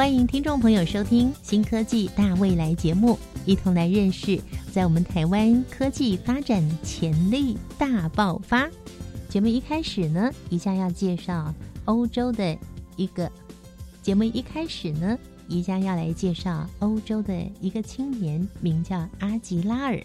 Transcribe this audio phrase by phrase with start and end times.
[0.00, 4.40] 欢迎听众朋友收听《新科技大未来》节目，一同来认识
[4.72, 8.66] 在我们台湾科技发展潜力大爆发。
[9.28, 11.54] 节目一开始呢，一下要介绍
[11.84, 12.56] 欧洲的
[12.96, 13.30] 一个
[14.00, 14.24] 节目。
[14.24, 15.18] 一开始呢，
[15.48, 20.02] 宜家要来介绍欧洲的一个青年，名叫阿吉拉尔。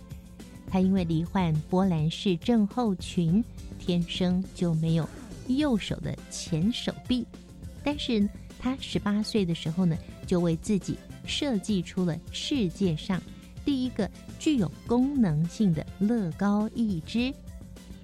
[0.68, 3.41] 他因为罹患波兰氏症候群，
[3.80, 5.07] 天生就没有
[5.48, 7.26] 右手的前手臂，
[7.82, 8.27] 但是。
[8.66, 13.21] 他十八岁的时候呢，就为自己设计出了世界上
[13.63, 17.32] 第一个具有功能性的乐高义肢。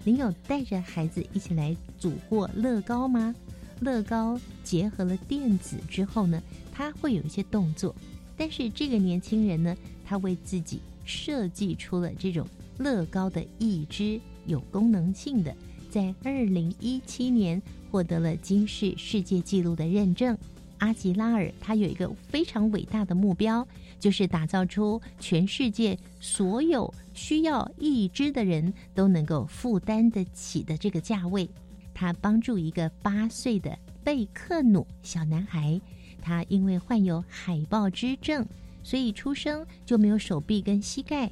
[0.04, 3.34] 您有带着孩子一起来组过乐高吗？
[3.80, 6.40] 乐高结合了电子之后呢，
[6.72, 7.96] 它会有一些动作。
[8.38, 15.56] 但是这个年轻人呢，他为自己设计出了这种乐高的义肢，有功能性的，
[15.90, 17.60] 在二零一七年
[17.92, 20.38] 获得了金氏世界纪录的认证。
[20.78, 23.68] 阿吉拉尔他有一个非常伟大的目标，
[24.00, 31.48] 就是打造出全世界所有需要义肢的人都能够负担得起的这个价位。
[31.94, 35.80] 他帮助一个八岁的贝克努小男孩，
[36.20, 38.44] 他因为患有海豹肢症，
[38.82, 41.32] 所以出生就没有手臂跟膝盖。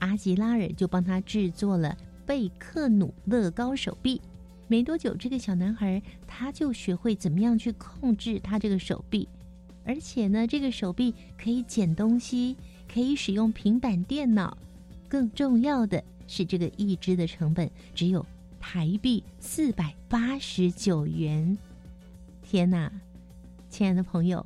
[0.00, 4.20] 阿吉拉尔就帮他制作了贝克努乐高手臂。
[4.68, 9.26] 没多久，这个小男孩他就学会怎么样去控制他这个手臂，
[9.82, 12.54] 而且呢，这个手臂可以捡东西，
[12.86, 14.56] 可以使用平板电脑。
[15.08, 18.24] 更重要的是，这个义肢的成本只有
[18.60, 21.56] 台币四百八十九元。
[22.42, 22.92] 天哪，
[23.70, 24.44] 亲爱的朋友，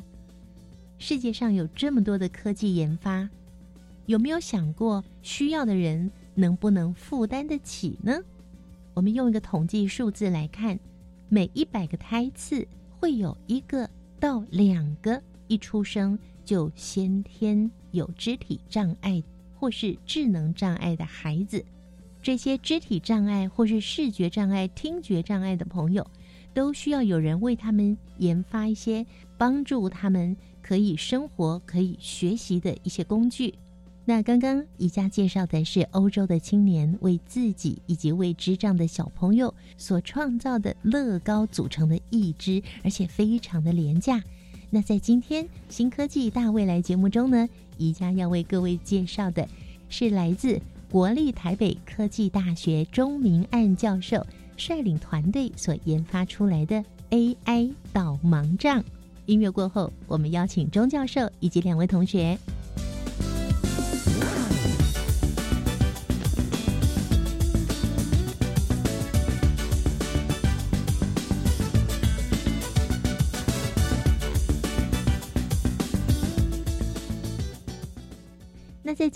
[0.98, 3.28] 世界上有这么多的科技研发，
[4.06, 8.20] 有没有想过需要的人能不能负担得起呢？
[8.94, 10.78] 我们用一个统计数字来看，
[11.28, 12.66] 每一百个胎次
[12.98, 13.88] 会有一个
[14.20, 19.22] 到两个一出生就先天有肢体障碍
[19.54, 21.64] 或是智能障碍的孩子。
[22.22, 26.06] 这些肢体障碍或是视觉障碍、听觉障碍的朋友，
[26.54, 29.04] 都需要有人为他们研发一些
[29.36, 33.54] 帮助他们可以生活、可以学习的一些工具。
[34.04, 44.20] 那刚刚宜家介绍的是欧洲的青年为自己以及为智障的小朋友所创造的乐高组成的义肢，而且非常的廉价。
[44.70, 47.48] 那在今天新科技大未来节目中呢，
[47.78, 49.46] 宜家要为各位介绍的
[49.88, 50.60] 是来自
[50.90, 54.26] 国立台北科技大学钟明岸教授
[54.56, 58.82] 率领团队所研发出来的 AI 导盲杖。
[59.26, 62.36] 音乐过后，我们邀请钟教授以及两位同学。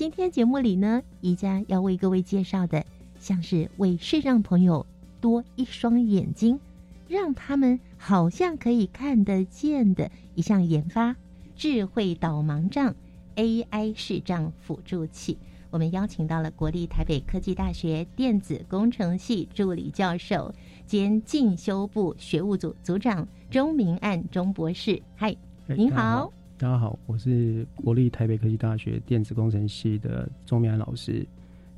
[0.07, 2.87] 今天节目里呢，宜家要为各位介绍的，
[3.19, 4.87] 像是为视障朋友
[5.21, 6.61] 多一双眼睛，
[7.09, 11.17] 让他们好像可以看得见的一项研发——
[11.59, 12.95] 智慧导盲杖
[13.35, 15.37] AI 视障辅助器。
[15.71, 20.55] 我们邀请到了国立台北科技大学电子工程系助理教授
[20.87, 25.03] 兼进修部学务组组长钟明案钟博士。
[25.17, 26.33] 嗨，您好。
[26.59, 31.27] 大家好，我是国立台北科技大学电子工程系的钟明安老师。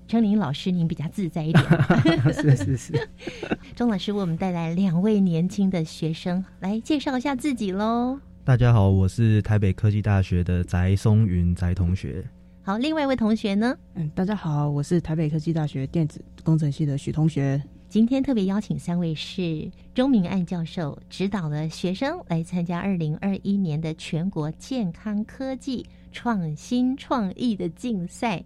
[0.06, 1.64] 称您老师，您比较自在一点。
[2.32, 3.08] 是是是。
[3.74, 8.20] 钟老师为我们带来两位年轻的学生，来介绍一下自己喽。
[8.44, 12.24] 大家好，我是台北科技大学的翟松云翟同学。
[12.62, 13.76] 好，另外一位同学呢？
[13.96, 17.60] 嗯，大家好，我是台北科技大学电子工程系的许同学。
[17.88, 28.44] 今天特别邀请三位是钟明案教授指导的学生来参加二零二一年的全国健康科技创新创意的竞赛，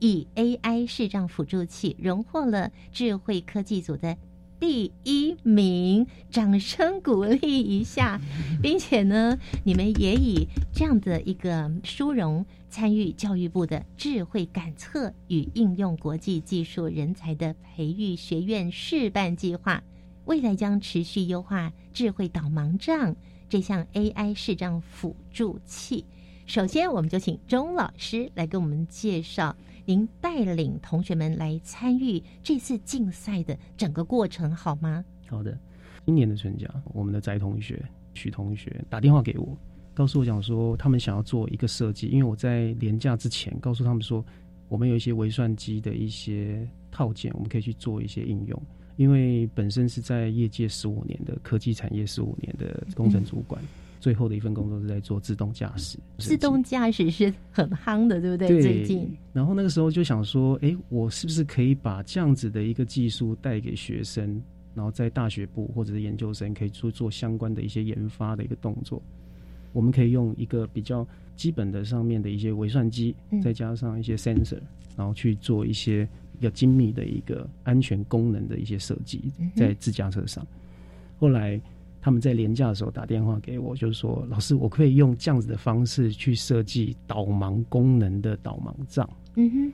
[0.00, 4.16] 以 AI 视障辅助器荣获了智慧科技组的。
[4.58, 8.20] 第一名，掌声鼓励一下，
[8.60, 19.84] 并且呢，你们也以这样的一个殊荣参与教育部的智慧感测与应用国际技术人才的培育学院示范计划，
[20.24, 23.14] 未来将持续优化智慧导盲杖
[23.46, 26.02] 这项 AI 视障辅助器。
[26.46, 29.54] 首先，我们就请钟老师来给我们介绍
[29.84, 35.04] 您带领同学们来参与这次竞赛的整个过程，好吗？
[35.28, 35.58] 好的，
[36.06, 37.84] 今年的春假，我们的翟同学、
[38.14, 39.54] 许同学打电话给我，
[39.94, 44.24] 告诉我讲说，他们想要做一个设计，因为我在廉价之前告诉他们说，
[44.68, 48.62] 我们有一些微算机的一些套件，我们可以去做一些应用。
[48.96, 53.60] 因为本身是在业界十五年的科技产业十五年的工程主管，
[54.00, 55.98] 最后的一份工作是在做自动驾驶。
[56.18, 58.48] 自动驾驶是很夯的，对不对？
[58.48, 58.62] 对。
[58.62, 64.40] 最近，然后那个时候就想说，哎，我是不是可以把这样子的一个技术带给学生，
[64.74, 69.02] 然后在大学部或者是研究生可以做做相关的一些研发的一个动作？
[69.72, 74.60] 我们可以用一个比较基本的上面的一些微算机，再加上一些 sensor，
[74.96, 76.08] 然后去做一些。
[76.38, 80.44] 比较精密的一个安全功能的一些设计，在自驾车上。
[81.20, 81.60] 后来
[82.00, 89.72] 他们在廉价的时候打电话给我，就是说：“老师，我可以用这样子的方式去设计导盲功能的导盲杖。”嗯哼，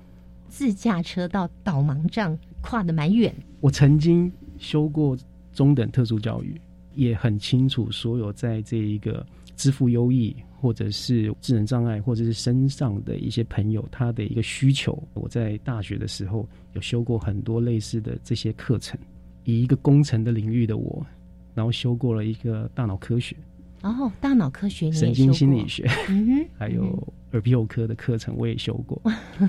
[0.49, 3.35] 自驾车到导盲杖跨的蛮远。
[3.61, 5.17] 我曾经修过
[5.55, 6.61] 中等特殊教育，
[6.95, 9.25] 也很清楚所有在这一个
[9.59, 10.35] 支付优异。
[10.61, 15.01] 或者是智能障碍，或者是身上的一些朋友，他的一个需求。
[15.15, 18.99] 我在大学的时候有修过很多类似的这些课程，
[19.45, 21.07] 以一个工程的领域的我，
[21.55, 23.37] 然后修过了一个大脑科学，
[23.83, 25.87] 哦，大脑科学，神经心理学，
[26.59, 29.01] 还有耳鼻喉科的课程我也修过。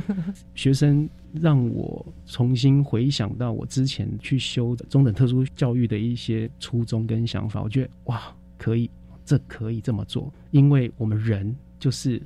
[0.54, 8.88] 学生让我重新回想到我之前去修的中等特殊教育的一些初衷跟想法，我觉得哇，可以。
[9.30, 12.20] 这可以这么做，因为我们人就是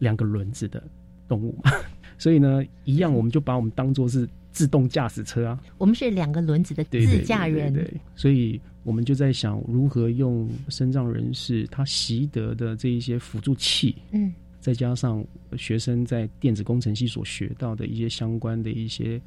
[0.00, 0.82] 两个轮子的
[1.26, 1.72] 动物嘛，
[2.18, 5.58] 所以呢，一样我们就把我们当做是自动驾驶车啊。
[5.78, 14.30] 我们是两个轮子的自驾人，对，所以我们就在想如何用身障人士他习得的这一些辅助器，嗯，
[14.60, 15.24] 再加上
[15.56, 19.18] 学生在电子工程系所学到的一些相关的一些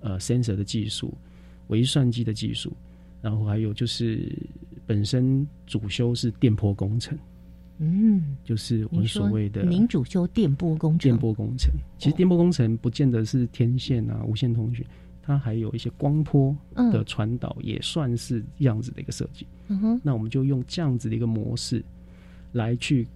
[0.00, 1.14] 呃 sensor 的技术、
[1.68, 2.70] 微算机的技术。
[3.22, 4.30] 然后还有就是
[4.86, 7.16] 本身主修是电波工程，
[7.78, 11.10] 嗯，就是我们所谓的您主修电波工程。
[11.10, 14.84] 电波工程其实电波工程不见得是天线啊、无线通讯，
[15.22, 19.46] 它还有一些光波的传导，也算是这样子的一个设计。
[19.68, 21.84] 嗯哼，那我们就用这样子的一个模式
[22.52, 23.06] 来去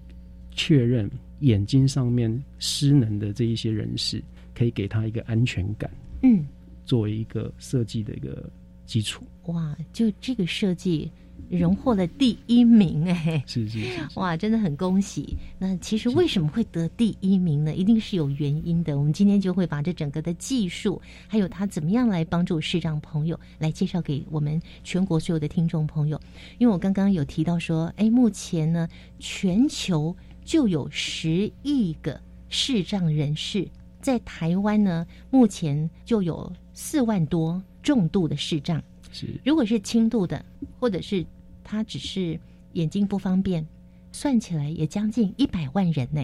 [0.53, 1.11] 确认
[1.41, 4.23] 眼睛上面失能的这一些人士，
[4.55, 5.91] 可以给他一个安全感。
[6.23, 6.47] 嗯，
[6.85, 8.49] 作为一个设计的一个。
[8.87, 11.11] 基础哇，就这个设计
[11.49, 15.37] 荣获了第一名哎，是是是哇，真的很恭喜。
[15.59, 17.75] 那其实为什么会得第一名呢？
[17.75, 18.99] 一定是有原因的。
[18.99, 26.21] 我们今天就会把这整个的技术，还有他怎么样来帮助视障朋友，来介绍给我们全国所有的听众朋友。
[26.59, 28.88] 因为我刚刚有提到说，哎，目前呢，
[29.19, 33.69] 全球就有十亿个视障人士，
[34.00, 37.62] 在台湾呢，目前就有四万多。
[37.83, 38.83] 重度的视障
[39.17, 40.45] 是，如果是轻度的，
[40.79, 41.25] 或者是
[41.65, 42.39] 他只是
[42.75, 43.67] 眼睛不方便，
[44.13, 46.23] 算起来也将近一百万人呢。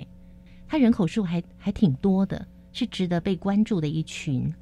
[0.68, 4.52] 他人口数还还挺多的，是值得被关注的一群。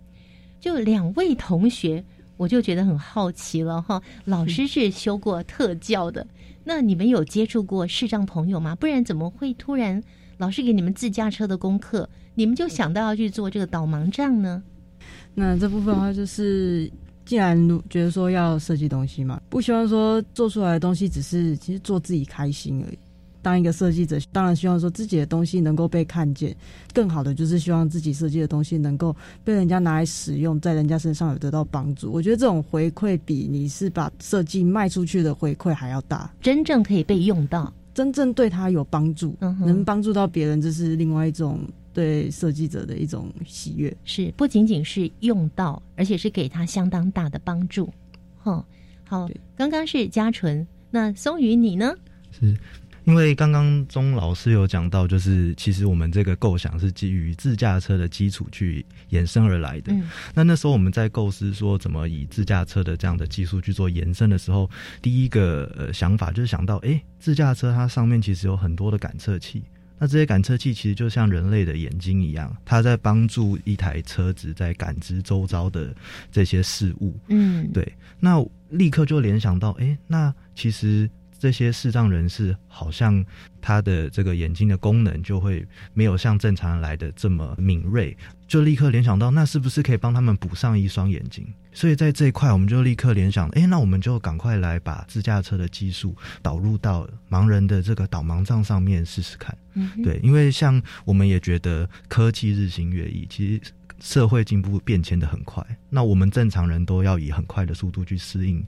[0.60, 2.04] 就两位同学，
[2.36, 4.00] 我就觉得很好奇了哈。
[4.24, 6.24] 老师是修过特教的，
[6.62, 8.76] 那你们有接触过视障朋友吗？
[8.76, 10.00] 不然怎么会突然
[10.38, 14.62] 老师给你们自驾车的功课，你们就想到要去做这个导盲杖呢？
[15.34, 16.90] 那这部分的话，就是
[17.30, 17.56] 既然
[17.88, 22.98] 觉得说要设计东西嘛，不希望说做出来的东西只是其实做自己开心而已。
[23.40, 26.56] 当一个设计者，当然希望说自己的东西能够被看见，
[26.92, 32.10] 更好的就是希望自己设计的东西能够被人家拿来使用，在人家身上有得到帮助。
[32.10, 41.60] 我觉得这种回馈比你是把设计卖出去的回馈还要大，真正可以被用到，真正对他有帮助，能帮助到别人，这是另外一种。
[41.92, 47.92] 对设计者的一种喜悦，是不仅仅是用到，而且是给他相当大的帮助。
[48.38, 48.64] 哈，
[49.04, 51.94] 好，刚刚是嘉纯，那松宇你呢？
[52.30, 52.56] 是
[53.04, 59.92] 因为刚刚钟老师有讲到，就是其实我们这个构想是基于自驾车的基础去延伸而来的。
[60.34, 64.70] 那那时候我们在构思说怎么以自驾车的这样的技术去做延伸的时候，
[65.02, 69.62] 第一个呃想法就是想到，哎，自驾车它上面其实有很多的感测器。
[70.00, 75.94] 那这些感测器其实就像人类的眼睛一样，它在帮助一台车子在感知周遭的
[76.32, 77.14] 这些事物。
[77.28, 77.86] 嗯，对。
[78.18, 81.08] 那立刻就联想到，哎，那其实
[81.40, 83.24] 这些视障人士好像
[83.62, 88.14] 他的这个眼睛的功能就会没有像正常人来的这么敏锐，
[88.46, 91.46] 就立刻联想到，那是不是可以帮他们补上一双眼睛？
[91.72, 99.56] 所以在这一块，我们就立刻联想，哎，那我们就赶快来把自驾车的技术导入到盲人的这个导盲杖上面试试看。
[99.72, 103.72] 嗯对，因为像我们也觉得科技日新月异，其实。
[104.00, 108.64] 社会进步变迁的很快，那我们正常人都要以很快的速度去适应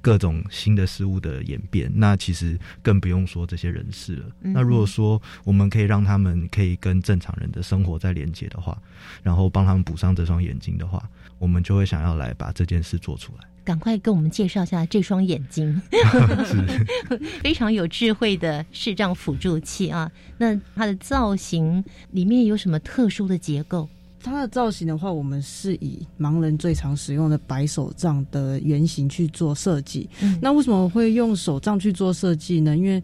[0.00, 4.26] 各种新的事物的演变，那其实更不用说这些人士了。
[4.40, 8.80] 那如果说我们可以让他们可以跟正常人的生活再连接的话，
[9.22, 11.02] 然后帮他们补上这双眼睛的话，
[11.38, 13.44] 我们就会想要来把这件事做出来。
[13.64, 15.82] 赶快跟我们介绍一下这双眼睛，
[17.42, 20.08] 非常有智慧的视障辅助器啊！
[20.38, 23.88] 那它的造型里面有什么特殊的结构？
[24.26, 30.10] 它的造型的话，我们是以盲人最常使用的白手杖的原型去做设计。
[30.42, 32.76] 那为什么会用手杖去做设计呢？
[32.76, 33.00] 因为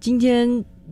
[0.00, 0.46] 今天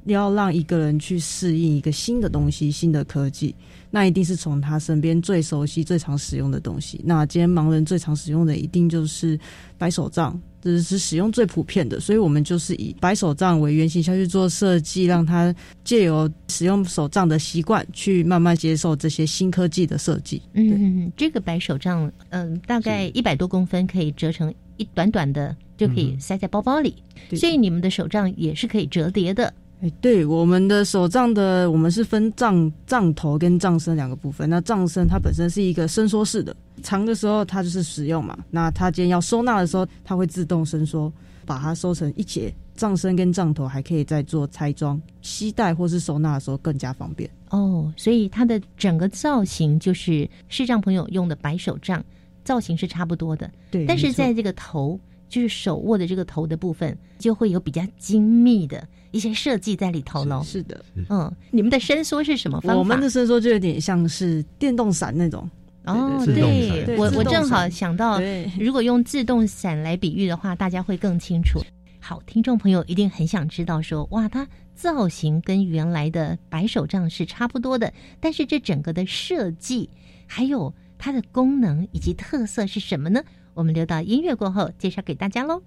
[0.06, 3.54] 要让一个人去适应一个新的东西、新的科技，
[3.94, 7.00] 那一定是从他身边最熟悉、最常使用的东西。
[7.04, 9.38] 那今天盲人最常使用的一定就是
[9.78, 10.36] 白手杖。
[10.60, 20.42] 这是使用最普遍的，所以我们就是以白手杖为原型下去做设计，让他借由使用手杖的习惯，去慢慢接受这些新科技的设计。
[20.54, 26.96] 嗯，这个白手杖，嗯，大概一百多公分，可以折成一短短的，就可以塞在包包里。
[27.36, 29.52] 所以你们的手杖也是可以折叠的。
[29.84, 34.48] 哎，对，我们的手杖的，我们是分杖杖头跟杖身两个部分。
[34.48, 38.38] 那杖身它本身是一个伸缩式的，长的时候它就是使用嘛。
[38.50, 41.12] 那它今天要收纳的时候，它会自动伸缩，
[41.44, 42.50] 把它收成一节。
[42.74, 47.28] 杖身跟杖头还可以再做拆装，携带或是收纳的时候更加方便。
[47.50, 52.02] 哦，所以它的整个造型就是视障朋友用的白手杖
[52.42, 53.50] 造型是差不多的。
[53.70, 54.98] 对，但是在这个头。
[55.26, 60.42] 就是手握的这个头的部分，就会有比较精密的一些设计在里头喽。
[60.42, 62.78] 是的，嗯，你们的伸缩是什么方法？
[62.78, 65.48] 我们的伸缩就有点像是电动伞那种。
[65.84, 68.20] 哦，对，我我正好想到，
[68.58, 71.60] 如果用自动伞来比喻的话，大家会更清楚。
[72.00, 79.88] 好，听众朋友一定很想知道，说哇，它造型跟原来的白手杖是差不多的，但是这整个的设计
[80.26, 83.22] 还有它的功能以及特色是什么呢？
[83.54, 85.62] 我们留到音乐过后介绍给大家喽。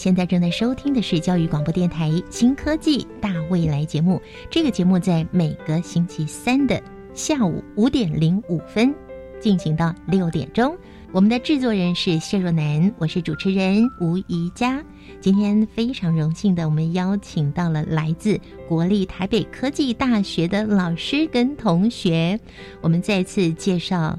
[0.00, 4.18] 现在正在收听的是教育广播电台新科技大未来节目。
[4.48, 8.94] 这个节目在每个星期三的下午五点零五分
[9.38, 10.74] 进行到六点钟。
[11.12, 14.82] 我们的制作人是谢若楠，我是主持人吴怡佳。
[15.20, 22.40] 今天非常荣幸的，我们邀请到了来自国立台北科技大学的老师跟同学。
[22.80, 24.18] 我们再次介绍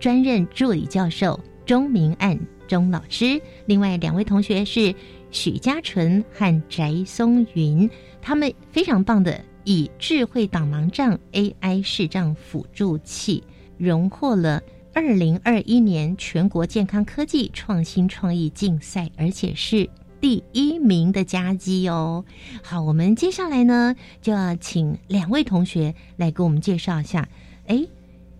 [0.00, 4.94] 专任助理教授钟明案钟老师，另外两位同学是。
[5.30, 7.88] 许家纯和翟松云，
[8.22, 13.44] 他们非常棒的，以智慧导盲杖 AI 视障辅助器
[13.76, 14.62] 荣获了
[14.94, 19.88] 二零二一年全国健康科技创新创意竞赛，而且是
[20.20, 22.24] 第一名的佳绩哦。
[22.62, 27.28] 好，我们接下来呢就要请两位同学来给我们介绍一下，
[27.66, 27.86] 哎，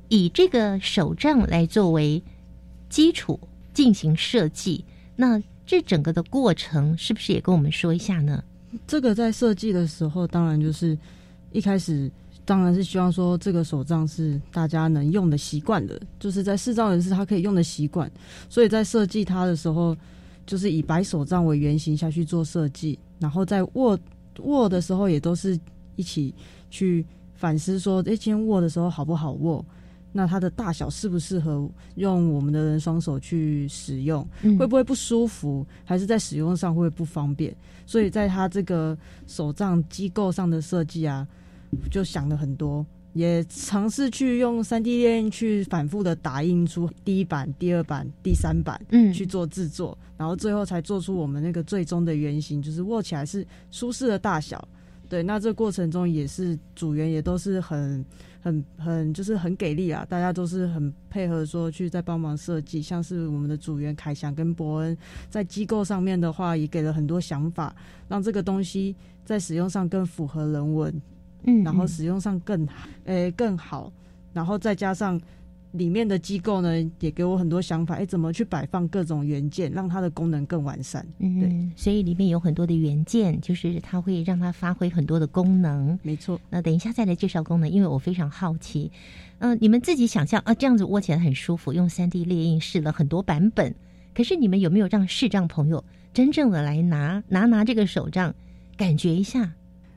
[0.08, 2.22] 以这个手杖来作为
[2.88, 3.38] 基础
[3.74, 5.42] 进行设计，那。
[5.68, 8.42] 这整个的过程是不是也跟我们说一下呢？
[8.86, 10.96] 这个在设计的时候，当然就是
[11.52, 12.10] 一开始
[12.46, 18.10] 当然是希望说这个手杖是大家能用的习惯的，就是在视障人士他可以用的习惯，
[18.48, 19.94] 所以在设计它的时候，
[20.46, 23.98] 就是以白手杖为原型下去做设计，然后在握
[24.38, 25.60] 握的时候也都是
[25.96, 26.34] 一起
[26.70, 29.62] 去反思说，哎，今天握的时候好不好握？
[30.12, 34.26] 那它的大小适不适合用我们的人双手去使用？
[34.58, 35.66] 会不会不舒服？
[35.84, 37.54] 还是在使用上会不方便？
[37.86, 38.96] 所以在它这个
[39.26, 41.26] 手账机构上的设计啊，
[41.90, 42.84] 就想了很多。
[43.14, 54.68] 也尝试去用三 D 列印去反复的打印出第一版、第二版、第三版，嗯，去做制作，然后最后才做出我们那个最终的原型，就是握起来是舒适的大小。
[55.08, 58.04] 对，那这过程中也是组员也都是很、
[58.40, 60.06] 很、很，就是很给力啊！
[60.08, 62.80] 大家都是很配合，说去在帮忙设计。
[62.80, 64.96] 像是我们的组员凯翔跟伯恩，
[65.28, 67.74] 在机构上面的话，也给了很多想法，
[68.08, 71.02] 让这个东西在使用上更符合人文。
[71.44, 72.66] 嗯，然后使用上更
[73.04, 73.92] 诶更好，
[74.32, 75.20] 然后再加上
[75.72, 81.06] 里面的机构呢，也给我很多想法，哎，怎么去摆放各种元件，让它的功能更完善。
[81.18, 85.98] 嗯，对，所以里面有很多的元件，就是它会让它发挥很多的功能。
[86.02, 86.40] 没错。
[86.48, 88.90] 那等一下再来介绍功能，因为我非常好奇。
[89.40, 93.74] 嗯，你们自己想象啊，这样子握起来很舒服，用三 D 列印试了很多版本，
[94.14, 98.34] 可是你们有没有让视障朋友真正的来拿拿拿这个手杖，
[98.76, 99.52] 感觉一下？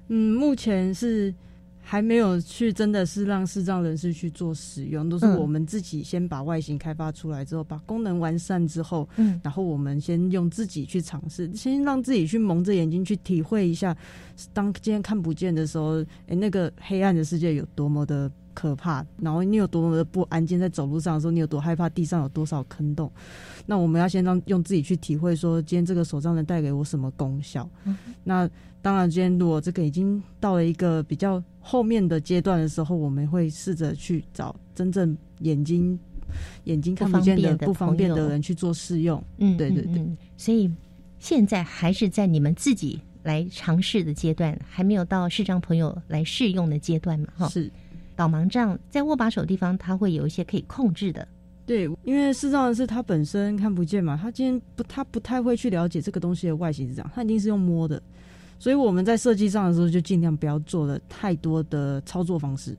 [0.09, 1.33] 嗯，目前是
[1.91, 13.93] 还没有去，真的是让视障人士去做使用，都是我们自己先把外形开发出来之后，把功能完善之后，嗯，然后我们先用自己去尝试，先让自己去蒙着眼睛去体会一下，
[14.53, 18.31] 当今天看不见的时候，哎，那个黑暗的世界有多么的。
[18.53, 20.45] 可怕，然后你有多么的不安？
[20.45, 21.89] 静在走路上的时候，你有多害怕？
[21.89, 23.11] 地上有多少坑洞？
[23.65, 27.69] 那我们要先让用自己去体会，说今天这个手杖能带给我什么功效？
[28.23, 28.49] 那
[28.81, 35.97] 当然，今天如果这个已经到了一个比较后面的阶段的时候，我们会试着去找真正眼睛
[36.63, 39.23] 眼睛看不见的不方便的人去做试用。
[39.37, 40.03] 嗯，对对对。
[40.35, 40.71] 所以
[41.19, 47.27] 现在还是在你们自己来尝试的阶段，还没有到视障朋友来试用的阶段嘛？
[47.37, 47.71] 哈，是。
[48.21, 51.27] 导盲杖在握把手地方，它会有一些可以控制的。
[51.65, 58.01] 对，因为视障人士他本身看不见嘛，他今天不，他不太会去了解这个东西的外形是这样，他一定是用摸的。
[58.59, 62.77] 所以我们在设计上的时候，就尽量不要做了太多的操作方式。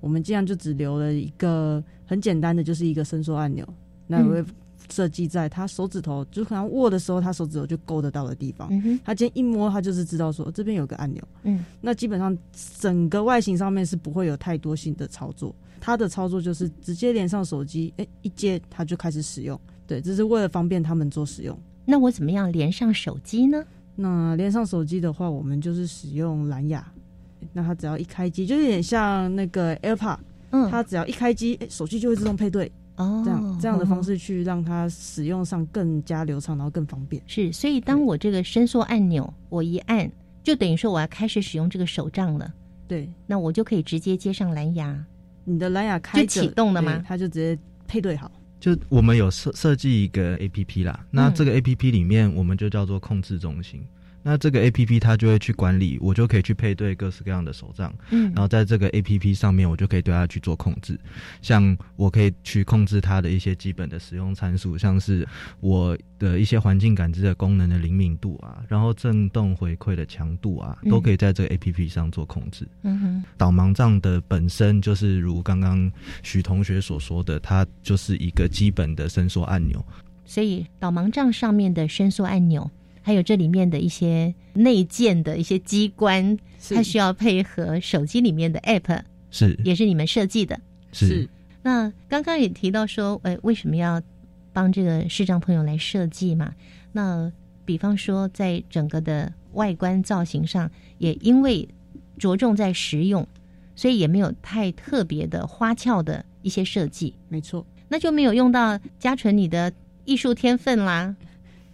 [0.00, 3.66] 我们尽量就只留了一个很简单的，就是一个伸缩按钮。
[4.06, 4.44] 那会。
[4.90, 8.68] 设计在他手指头，就可能握的时候，他手指头就够得到的地方。
[9.04, 11.22] 他今天一摸，他就是知道说这边有个按钮。
[11.42, 12.36] 嗯，那基本上
[12.78, 15.54] 整个外形上面是不会有太多新的操作。
[15.80, 19.58] 他的操作就是直接连上手机，哎，一接他就开始使用。
[19.86, 21.58] 对，这是为了方便他们做使用。
[21.84, 23.64] 那我怎么样连上手机呢？
[23.94, 26.84] 那连上手机的话，我们就是使用蓝牙。
[27.52, 30.18] 那他只要一开机，就有点像那个 AirPod。
[30.50, 32.70] 嗯，他只要一开机，哎，手机就会自动配对。
[32.98, 37.22] 哦，这样这样的方式去让它使用上更加流畅，然后更方便。
[37.26, 40.10] 是，所以当我这个伸缩按钮我一按，
[40.42, 42.52] 就等于说我要开始使用这个手杖了。
[42.86, 45.04] 对，那我就可以直接接上蓝牙。
[45.44, 47.02] 你的蓝牙开就启动了吗？
[47.06, 48.30] 它就直接配对好。
[48.60, 53.86] 就我们有设设计一个 A P P 啦，那这个 A P P 里面我们就叫做控制中心。
[54.28, 61.00] 那这个 A P P 它就会去管理，我就可以去配对各式各样的手账，嗯，然后在这个 A P P 上面，我就可以对它去做控制，
[61.40, 65.26] 像我可以去控制它的一些基本的使用参数，像是
[65.60, 72.68] 我的一些环境感知的功能的灵敏度啊，然后震动回馈的强度啊，都可以在这个 A P P 上做控制。
[72.82, 75.90] 嗯哼，导盲杖的本身就是如刚刚
[76.22, 79.82] 许同学所说的，它就是一个基本的伸缩按钮，
[80.26, 82.70] 所以导盲杖上面的伸缩按钮。
[83.08, 86.36] 还有这里面的一些内建的一些机关，
[86.68, 90.60] 它需要配合手机里面的 App，是也是你们设计的。
[90.92, 91.26] 是
[91.62, 94.02] 那刚刚也提到说，呃，为什么要
[94.52, 96.52] 帮这个视障朋友来设计嘛？
[96.92, 97.32] 那
[97.64, 101.66] 比方说，在整个的外观造型上，也因为
[102.18, 103.26] 着重在实用，
[103.74, 107.14] 所以也没有太特别的花俏的一些设计。
[107.30, 109.72] 没错，那就没有用到嘉纯你的
[110.04, 111.16] 艺术天分啦。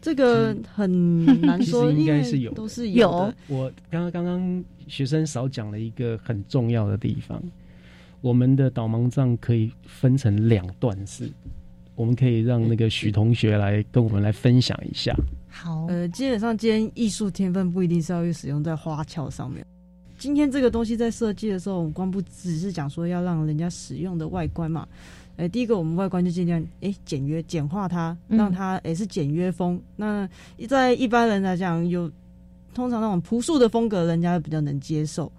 [0.04, 3.32] 这个很难说，应该是有，都是有。
[3.48, 7.42] 我刚刚刚刚学生少讲了一个很重要的地方，
[8.20, 11.26] 我们的导盲杖可以分成两段式，
[11.94, 15.16] 我们可以让那个许同学来跟我们来分享一下。
[15.48, 19.64] 好，呃，基本上今天艺术天分不一定是要去使用在花俏上面。
[20.18, 24.86] 今天这个东西在设计的时候，我们光不只是讲说要让人家使用的外观嘛。
[25.36, 29.80] 哎，第一个我们外观就尽量哎简约简化它，让它也是简约风。
[29.96, 30.28] 那
[30.68, 32.10] 在一般人来讲，有
[32.72, 35.30] 通常那种朴素的风格，人家比较能接受。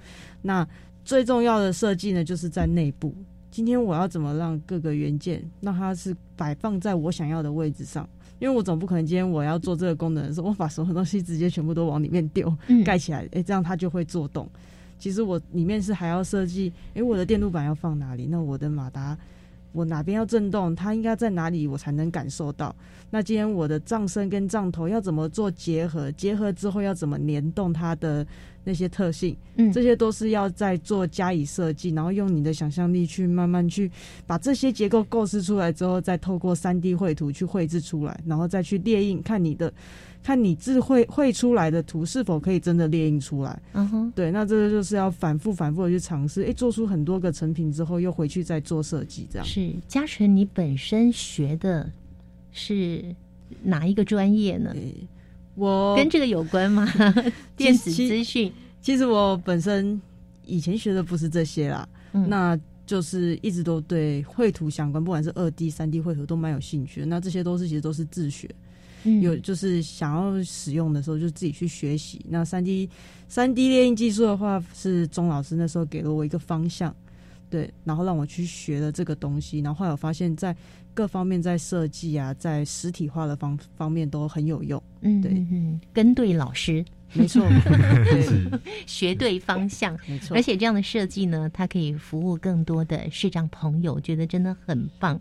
[0.42, 0.68] 那
[1.06, 3.14] 最重要的设计呢，就是在内部。
[3.52, 8.08] 今天我要怎么让各个元件让它是摆放在我想要的位置上？
[8.40, 12.54] 因为我总不可能今天我要做这个功能的时候，我把所有东西直接全部都往里面丢，
[12.84, 14.46] 盖起来，哎，这样它就会做动。
[15.00, 18.26] 其实我里面是还要设计，诶，我的电路板要放哪里？
[18.26, 19.18] 那我的马达。
[19.76, 22.74] 我哪边要震动，它应该在哪里，我才能感受到？
[23.10, 26.10] 那今天我的藏身跟藏头要怎么做结合？
[26.14, 28.26] 结合之后要怎么联动它的
[28.66, 29.34] 那些特性？
[29.56, 33.90] 嗯，这些都是要在做加以设计，然后用你的想象力去慢慢去
[34.28, 39.72] 把这些结构构思出来之后，再透过三 D 绘图去绘制出来，然后再去列印，看你的。
[40.24, 43.62] 看你智绘绘出来的图是否可以真的列印出来？
[43.74, 49.48] 嗯哼，对，那这个就是要反复反复的去尝试，哎，做出很多个成品之后，又回去再做设计，这样。
[49.48, 51.88] 是嘉诚，你本身学的
[52.52, 53.06] 是
[53.62, 54.74] 哪一个专业呢？
[55.56, 56.88] 我跟这个有关吗？
[57.58, 58.52] 电子资讯。
[58.82, 60.00] 其实我本身
[60.46, 67.04] 以前学的不是这些啦，那就是一直都对绘图相关，不管是二 D、三 D 绘图都蛮有兴趣。
[67.06, 68.50] 那这些都是其实都是自学。
[69.22, 72.26] 有就是想要使用的时候，就自己去学习。
[72.28, 72.90] 那三 D
[73.28, 76.96] 三 D 列印技术的话，是钟老师那时候给了我一个方向，
[77.48, 79.60] 对，然后让我去学了这个东西。
[79.60, 80.56] 然后后来我发现，在
[80.96, 84.82] 各方面，在设计啊，在实体化的方方面都很有用。
[85.02, 86.84] 嗯，对，嗯跟对老师。
[87.14, 87.48] 没错，
[88.86, 90.36] 学对方向， 没错。
[90.36, 95.18] 而且这样的设计呢，它可以服务更多的视障朋友，觉得真的很棒。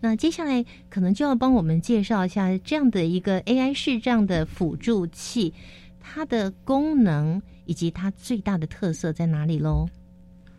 [0.00, 5.52] 那接下来可能就要帮我们介绍一下这样的一个 AI 视障的辅助器，
[6.00, 9.86] 它的功能以及它最大的特色在哪里喽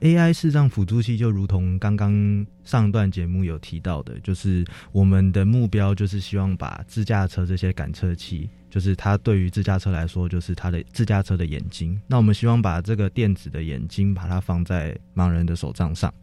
[0.05, 8.47] ？AI 视障辅助器就如同刚刚上段节目有提到的，就是我们的目标就是希望把自驾车这些感测器。
[8.69, 11.99] 就是它对于自驾车来说，就是它的自驾车的眼睛。
[12.05, 16.13] 那我们希望把这个电子的眼睛，把它放在盲人的手杖上。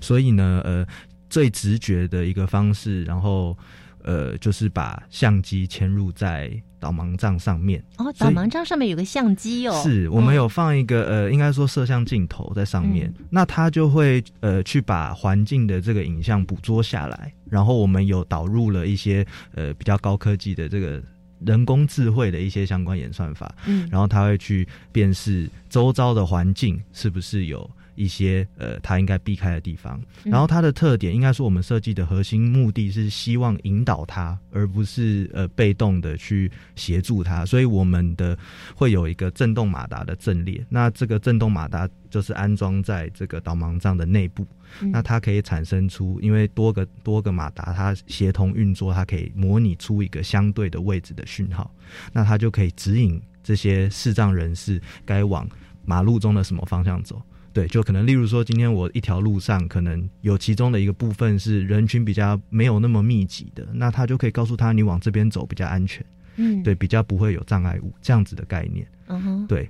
[0.00, 0.86] 所以呢，呃，
[1.28, 3.56] 最直觉的一个方式，然后
[4.02, 7.82] 呃，就是把相机嵌入在导盲杖上面。
[7.96, 9.80] 哦，导盲杖上面有个相机哦。
[9.82, 13.12] 是我们有放一个呃，应该说摄像镜头在上面。
[13.30, 17.32] 那它就会呃，去把环境的这个影像捕捉下来。
[17.50, 21.02] 然后我们有导入了一些呃比较高科技的这个。
[21.46, 30.00] 人工智慧的一些相关演算法，嗯，然后它会去辨识周遭的环境是不是有一些呃，它应该避开的地方。
[30.22, 37.44] 然后它的特点，应该说我们设计的核心目的是希望引导它，而不是呃被动的去协助它。
[37.44, 38.38] 所以我们的
[38.74, 44.46] 会有一个震动马达的阵列，那这个震动马达就是安装在这个导盲杖的内部。
[44.92, 51.74] 那它可以产生出，因为多个多个马达它协同运作，它可以模拟出一个相对的位置的讯号，
[52.12, 55.48] 那它就可以指引这些视障人士该往
[55.86, 57.20] 马路中的什么方向走。
[57.52, 66.04] 对，就可能例如说，今天我一条路上可能有其中的一个部分是人群比较没有那么密集的，那他就可以告诉他你往这边走比较安全。
[66.36, 68.86] 嗯，对，比较不会有障碍物这样子的概念。
[69.08, 69.68] 嗯哼，对。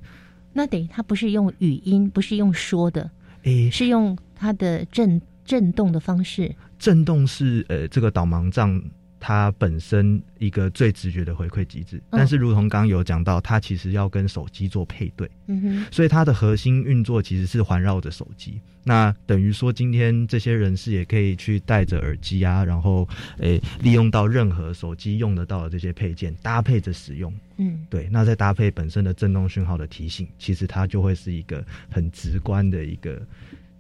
[0.53, 3.11] 那等于他不是用语音，不是用说的。
[3.45, 6.55] 诶，是用它的震震动的方式。
[6.79, 8.83] 震动是呃，这个导盲杖
[9.21, 12.01] 它本身一个最直觉的回馈机制。
[12.11, 15.31] 但是，如同刚刚有讲到，它其实要跟手机做配对。
[15.47, 15.87] 嗯哼。
[15.91, 18.61] 所以它的核心运作其实是环绕着手机。
[18.85, 23.07] 那等于说，今天这些人士也可以去戴着耳机啊，然后
[23.39, 27.31] 诶，利用到任何手机用得到的这些配件，搭配着使用。
[27.59, 28.09] 嗯，对。
[28.11, 33.21] 那再搭配本身的震动讯号的提醒，其实它就会是一个很直观的一个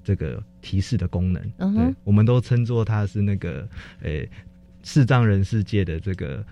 [0.05, 1.42] 这个提示的功能。
[1.57, 3.66] 嗯对，我们都称作它是那个
[4.03, 4.29] 诶
[4.88, 6.42] 视障人世界的这个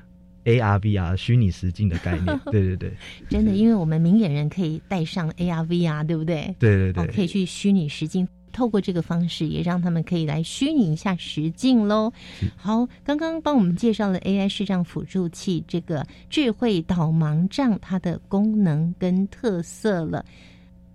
[0.45, 2.39] ARVR 虚拟实境的概念。
[2.53, 2.93] 对对对，
[3.31, 6.55] 真的，因为我们明眼人可以戴上 ARVR，对不对？
[6.59, 8.29] 对对对，可以去虚拟实境。
[8.53, 12.13] 透过这个方式，也让他们可以来虚拟一下实境喽。
[12.57, 20.25] 好，刚刚帮我们介绍了 AI 视障辅助器这个智慧导盲杖，它的功能跟特色了。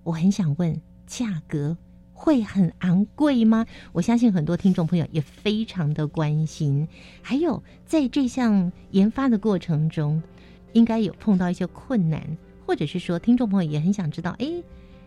[0.03, 1.75] 我很想问，价格
[2.21, 3.65] 会很昂贵吗？
[3.93, 6.87] 我相信很多听众朋友也非常的关心。
[7.23, 10.21] 还有，在这项研发的过程中，
[10.73, 12.21] 应该有碰到一些困难，
[12.63, 14.47] 或者是说，听众朋友也很想知道，哎，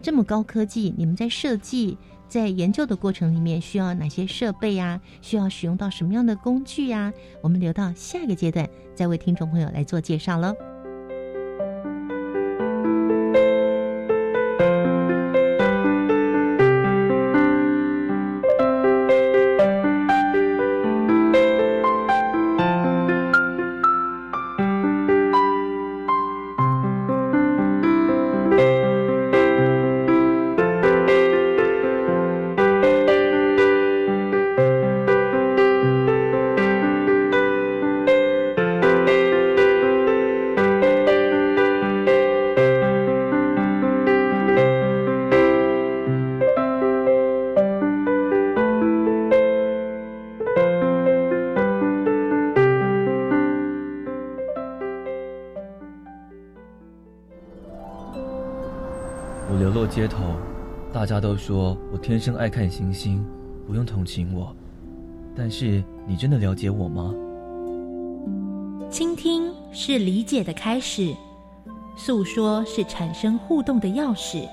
[0.03, 1.96] 这么高科技，你们在设计？
[2.27, 5.00] 在研究的过程里面，需要哪些设备呀？
[5.22, 7.12] 需要使用到什么样的工具呀？
[7.40, 10.53] 我们留到下一个阶段再为听众朋友来做介绍喽。
[61.35, 63.27] 都说我天生爱看星星，
[63.66, 64.55] 不用同情我。
[65.35, 67.12] 但是你真的了解我吗？
[68.88, 71.12] 倾听是理解的开始，
[71.97, 74.49] 诉说是产生互动的钥匙。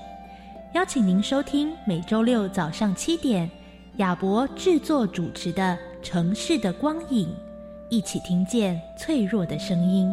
[0.74, 3.48] 邀请您收听每周六早上七点，
[3.98, 7.28] 亚博制作主持的《城市的光影》，
[7.90, 10.12] 一起听见脆弱的声音。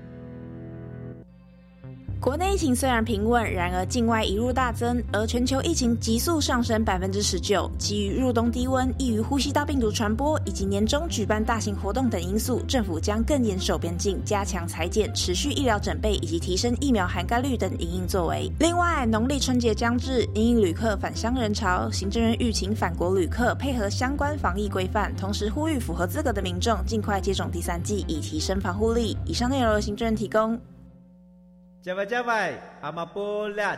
[2.21, 7.67] 国内疫情虽然平稳，然而境外移入大增，而全球疫情急速上升百分之十九。
[7.79, 18.51] 基于入冬低温、易于呼吸道病毒传播以及年终举办大型活动等因素，政府将更严守边境，加强裁剪、持续医疗准备以及提升疫苗涵盖率等营运作为。
[18.59, 29.17] 另外，农历春节将至，因应旅客返乡人潮，行政院欲请返国旅客配合相关防疫规范，同时呼吁符合资格的民众尽快接种第三剂，以提升防护力。
[29.25, 30.55] 以上内容由行政院提供。
[31.83, 33.75] 加外加外，阿玛波拉，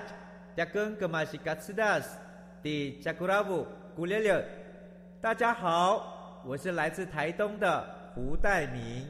[0.57, 2.17] 加根格玛西卡斯达斯，
[2.61, 4.45] 迪加古拉布古列列。
[5.21, 7.81] 大家好，我是来自台东的
[8.13, 9.07] 胡代明，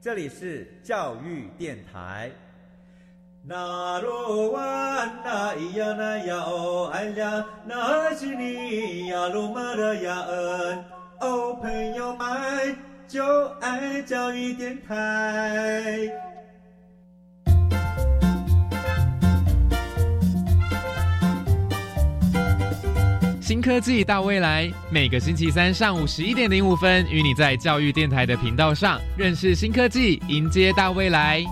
[0.00, 2.30] 这里是教育电台。
[3.42, 10.84] 那罗哇那咿呀那呀哦哎呀，那是你呀鲁玛的呀恩
[11.18, 12.76] 哦，朋友们
[13.08, 16.12] 就爱教育电台。
[23.44, 31.44] 新科技大未来，每个星期三上午十一点零五分，与你在教育电台的频道上认识新科技，迎接大未来。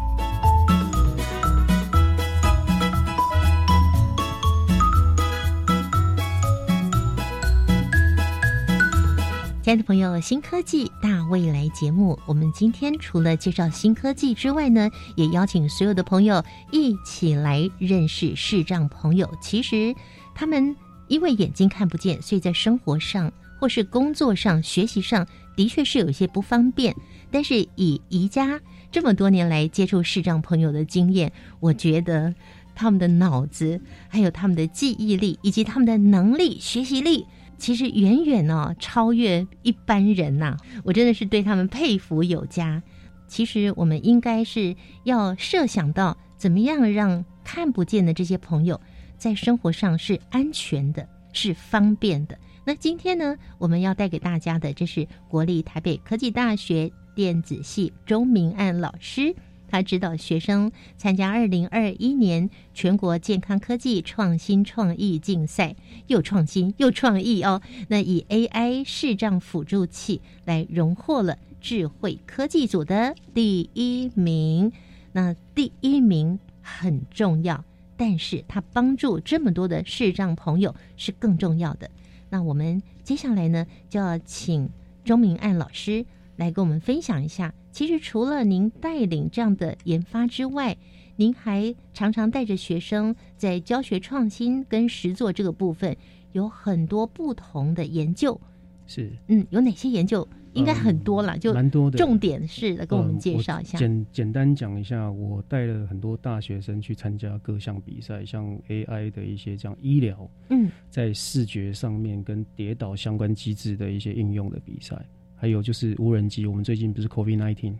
[9.62, 19.30] 亲爱的朋友，新科技大未来节目，我们今天除了介绍新科技之外呢，也邀请所有的朋友一起来认识视障朋友。
[19.42, 19.94] 其实
[20.34, 20.74] 他们。
[21.12, 26.96] 因为眼睛看不见，所以在生活上或是工作上、学习上的确是有一些不方便。
[27.30, 28.58] 但是以宜家
[28.90, 32.34] 这么多年来接触视障朋友的经验，我觉得
[32.74, 37.26] 他们的脑子、还有他们的记忆力以及他们的能力、学习力，
[37.58, 40.56] 其实远远呢超越一般人呐。
[40.82, 42.82] 我真的是对他们佩服有加。
[43.28, 48.80] 其实我们应该是要设想到怎么样让看不见的这些朋友。
[49.22, 52.36] 在生活上是安全的，是方便的。
[52.64, 59.32] 那今天呢，我们要带给大家的，这是国立台北科技大学电子系周明案老师，
[59.68, 65.76] 他指导学生参加二零二一年全国健康科技创新创意竞赛，
[66.08, 67.62] 又创新又创意哦。
[67.86, 74.72] 那以 AI 视障辅助器来荣获了智慧科技组的第一名。
[75.12, 77.64] 那第一名很重要。
[78.04, 81.88] 但是它帮助这么多的视障朋友是更重要的。
[82.28, 84.68] 那我们接下来呢，就要请
[85.04, 87.54] 钟明爱老师来跟我们分享一下。
[87.70, 90.76] 其实除了您带领这样的研发之外，
[91.14, 95.96] 您还常常带着学生在教学创新跟实作这个部分
[96.32, 98.40] 有很多不同的研究。
[98.88, 100.26] 是，嗯，有哪些研究？
[100.54, 101.98] 应该很多了，就蛮多的。
[101.98, 103.78] 重点是来跟我们介绍一下。
[103.78, 114.96] 简简单讲一下，我带了很多大学生去参加各项比赛，像 AI 的一些这样医疗，嗯，在视觉上面跟跌倒相关机制的一些应用的比赛，
[115.36, 116.44] 还有就是无人机。
[116.46, 117.74] 我们最近不是 COVID nineteen，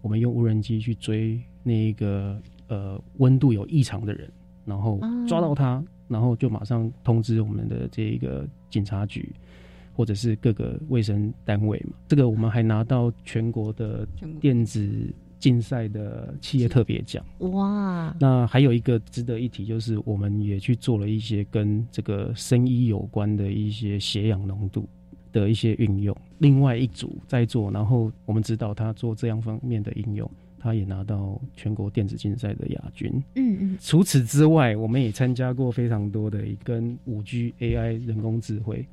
[0.00, 4.30] 我们用无人机去追那个呃温度有异常的人，
[4.64, 9.30] 然后抓到他，然后就马上通知我们的这个警察局。
[10.00, 14.08] 或者是各个卫生单位嘛，这个我们还拿到全国的
[14.40, 14.88] 电子
[15.38, 17.22] 竞赛的企业特别奖。
[17.40, 18.16] 哇！
[18.18, 24.88] 那还有一个值得一提，就是我们也去做了一些跟这个生医有关的一些血氧浓度
[25.32, 26.16] 的一些运用。
[26.38, 33.12] 另外一组在做，然后我们指导他做这样方面的应用，他也拿到全国电子竞赛的亚军。
[33.34, 33.78] 嗯嗯。
[33.78, 38.86] 除此之外，我们也参加过非常多的跟五 G AI 人工智慧。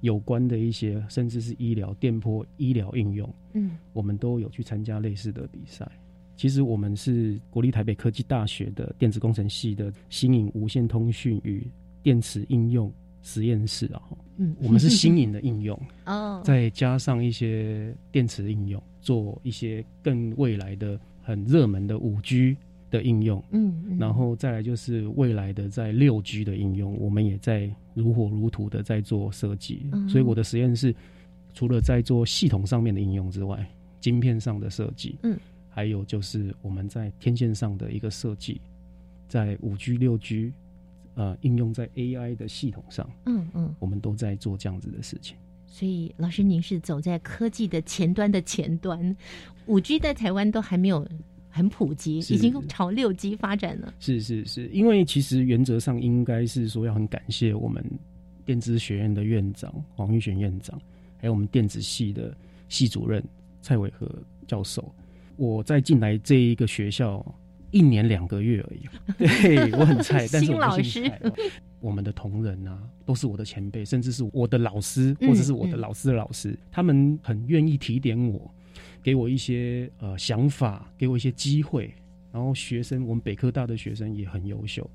[0.00, 5.90] 有关的一些，甚至是医疗电波医疗应用，嗯，我们都有去参加类似的比赛。
[6.36, 11.70] 其实我们是国立台北科技大学的电子工程系的新颖无线通讯与
[12.02, 14.00] 电池应用实验室啊。
[14.38, 22.56] 嗯，我们是新颖的应用 哦，再加上一些电池应用，做一些更未来的很热门的五 G
[22.90, 23.42] 的应用。
[23.50, 29.86] 嗯，然后再来就是未来的在六 G 的应用，我们也在如火如荼的在做设计。
[30.08, 30.94] 所以我的实验室
[31.54, 33.66] 除了在做系统上面的应用之外，
[34.00, 35.38] 晶片上的设计，嗯。
[35.72, 38.60] 还有就是我们在天线上的一个设计，
[39.28, 40.52] 在五 G、六 G，
[41.14, 45.36] 呃，应用在 AI 的系统上，嗯嗯，我们都在做这样子的事情。
[45.68, 49.16] 所以，老师您是走在科技的前端的前端，
[49.66, 51.06] 五 G 在台湾都还没有
[51.50, 53.92] 很普及，已经朝六 G 发展了。
[53.98, 57.84] 是是是，因为其实原则上应该是说要很感谢我们
[58.44, 60.80] 电子学院的院长黄玉璇院长，
[61.18, 62.34] 还有我们电子系的
[62.68, 63.22] 系主任
[63.60, 64.10] 蔡伟和
[64.46, 64.94] 教授。
[65.36, 67.24] 我在进来这一个学校
[67.70, 68.80] 一年两个月而已，
[69.42, 71.20] 对我很菜， 但是我是菜。
[71.80, 78.54] 我们的同仁啊，都是我的前辈，甚至是我的老师，或者是我的老师的老师，他们很愿意提点我，
[79.02, 81.92] 给我一些呃想法，给我一些机会。
[82.32, 84.88] 然后学生，我们北科大的学生也很优秀。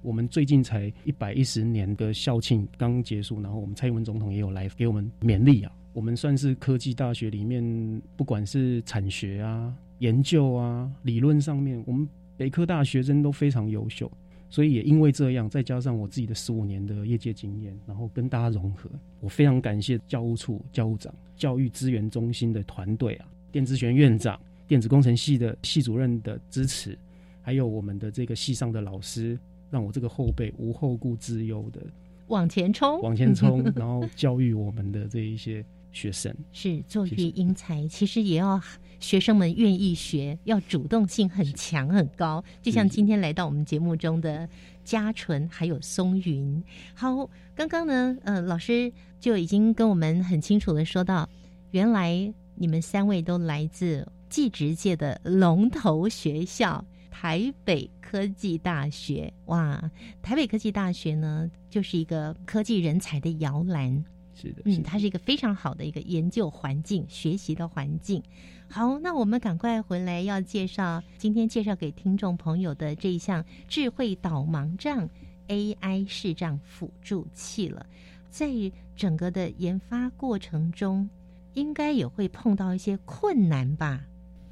[0.00, 5.72] 我们最近才一百一十年的校庆刚结束，然后我们蔡英文总统也有来给我们勉励啊。
[5.92, 9.74] 我们算是科技大学里面，不管是产学啊。
[9.98, 14.08] 研究啊，理论上面，我们北科大学生都非常优秀，
[14.48, 26.98] 所以也因为这样，再加上我自己的十五年的业界经验，然后跟大家融合，我非常感谢教务处教务长、教育资源中心的团队啊，电子学院院长、电子工程系的系主任的支持，
[27.42, 29.38] 还有我们的这个系上的老师，
[29.70, 31.80] 让我这个后辈无后顾之忧的
[32.28, 38.60] 往前冲，往前冲， 然后教育我们的这一些学生，是作育英才，其实也要。
[39.00, 44.48] 学生们愿意学，要主动性很强很高，就像今天来到我们节目中的
[44.82, 46.60] 嘉纯还有松云。
[46.94, 51.30] 好，刚刚呢，呃，老师就已经跟我们很清楚的说到，
[51.70, 59.32] 原来你们三位都来自技职界的龙头学校——台北科技大学。
[59.46, 59.90] 哇，
[60.20, 64.04] 台北科技大学呢，就是一个科技人才的摇篮。
[64.34, 68.20] 是的，嗯，它是一个非常好的一个研究环境、学习的环境。
[68.68, 75.08] 好，那我们赶快回来要介绍今天介绍给听众朋友的这一项智慧导盲杖
[75.46, 77.86] AI 视障辅助器了。
[78.30, 78.48] 在
[78.94, 81.08] 整个的研发过程中，
[81.54, 84.04] 应该也会碰到一些困难吧？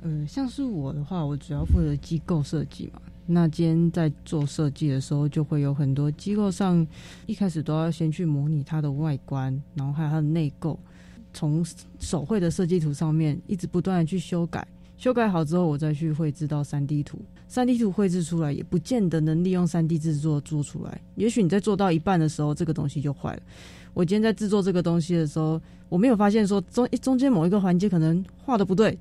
[0.03, 3.01] 呃，像是我的话，我主要负责机构设计嘛。
[3.29, 6.87] 那今天在做设计的时候，就会有很多机构上
[7.27, 10.79] 一开始都要先去模拟它的外观，然后还有它的内构，
[11.33, 11.65] 从
[11.99, 17.19] 手绘的设计图上面一直不断的去修改，修改好之后，我再去绘制到三 D 图。
[17.49, 21.01] 三 D 图绘制出来，也不见得能利用三 D 制作做出来。
[21.15, 23.43] 也许你在做到一半的时候，这个东西就坏了。
[23.95, 28.99] 我今天在制作这个东西的时候，我没有发现说中中间某一个环节可能画的不对。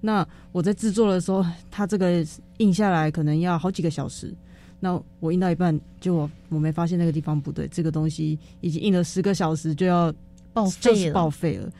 [0.00, 2.24] 那我在制作的时候，它这个
[2.58, 4.32] 印下来可能要好几个小时。
[4.80, 10.12] 那我印到一半，就我我没发现那个地方不对，这个东西已经印了十个小时就要
[10.52, 11.12] 报废了。
[11.12, 11.72] 报废了，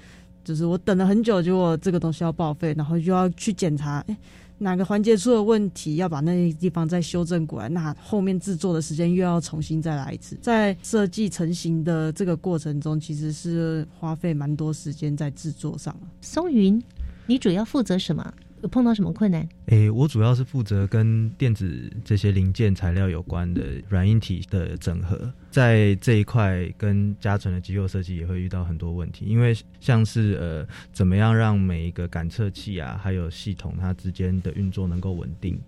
[0.49, 4.17] 就是我等了很久，结果这个东西要报废，然后就要去检查，哎，
[4.57, 7.69] 哪个环节出了问题，要把那些地方再修正过来。
[7.69, 10.39] 那后面制作的时间又要重新再来一次。
[10.41, 16.83] 在设计成型的这个过程中，其实是花费蛮多时间在制作上了松云。
[17.27, 18.33] 你主要负责什么？
[18.63, 19.49] 有碰到什么困难？
[19.67, 35.61] 诶，我主要是负责跟电子这些零件材料有关的软硬体的整合，在这一块跟嘉纯的机构设计也会遇到很多问题，因为像是呃，怎么样让每一个感测器啊，还有系统它之间的运作能够稳定。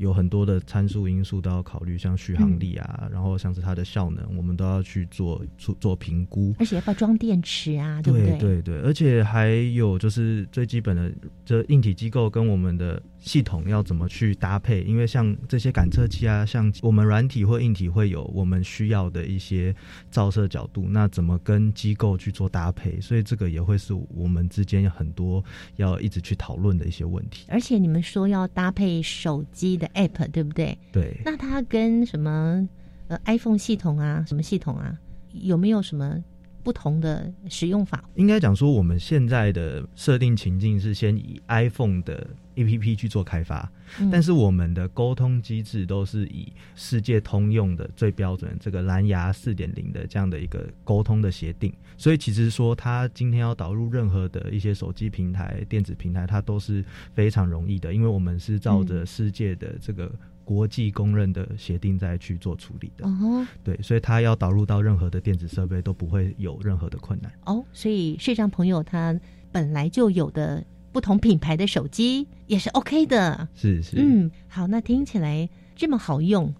[0.00, 6.54] 有很多的参数因素都要考虑，像续航力啊，然后像是它的效能，我们都要去做做做评估。
[6.58, 8.00] 而且要不要装电池啊？
[8.00, 8.38] 对？
[8.38, 11.12] 对对，而且还有就是最基本的，
[11.44, 13.00] 这硬体机构跟我们的。
[13.20, 14.82] 系统要怎么去搭配？
[14.82, 19.74] 因为像这些感测器啊，像我们软体或硬体会有我们需要的一些
[20.10, 23.00] 照射角度，那怎么跟机构去做搭配？
[23.00, 25.44] 所以这个也会是我们之间很多
[25.76, 27.44] 要一直去讨论的一些问题。
[27.48, 30.76] 而且你们说要搭配手机的 App，对不对？
[30.90, 31.20] 对。
[31.24, 32.66] 那它跟什么
[33.08, 34.98] 呃 iPhone 系统啊，什么系统啊，
[35.32, 36.16] 有没有什么
[36.62, 38.04] 不同的使用法？
[38.14, 43.70] 应该讲说，我们现在的设定情境是先以 iPhone 的 APP 去做开发，
[44.12, 51.72] 但是我们的沟通机制都是以世界通用的最标准这个蓝牙四点零的这样的一个沟通的协定。
[51.96, 56.84] 所以其实说，它今天要导入任何的一些手机平台、电子平台，它都是
[57.14, 60.10] 非常容易的，因为我们是照着世界的这个。
[60.50, 67.30] 国际公认的协定再去做处理的，哦，对，所以它要导入到任何的电子设备都不会有任何的困难。
[67.44, 69.16] 哦，所以视障朋友他
[69.52, 73.46] 本来就有的不同品牌的手机也是 OK 的。
[73.54, 76.52] 是是，嗯，好，那听起来这么好用，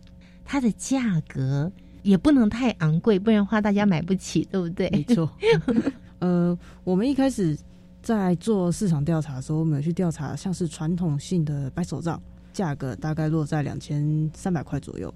[0.45, 1.69] 它的价格
[2.05, 4.89] 也不能太昂贵，不然的话大家买不起，对不对？
[4.91, 5.29] 没错。
[6.21, 7.59] 呃，我们一开始
[8.01, 12.23] 在做市场调查的时候，我们有去调查像是传统性的白手杖。
[12.53, 15.13] 价格大概落在两千三百块左右，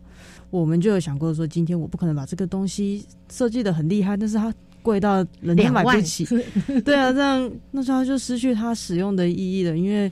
[0.51, 6.24] 我们就有想过说，今天我不可能把这个东西设计的很厉害，但是它贵到人家买不起。
[6.85, 9.76] 对啊，这样那时候就失去它使用的意义了。
[9.76, 10.11] 因为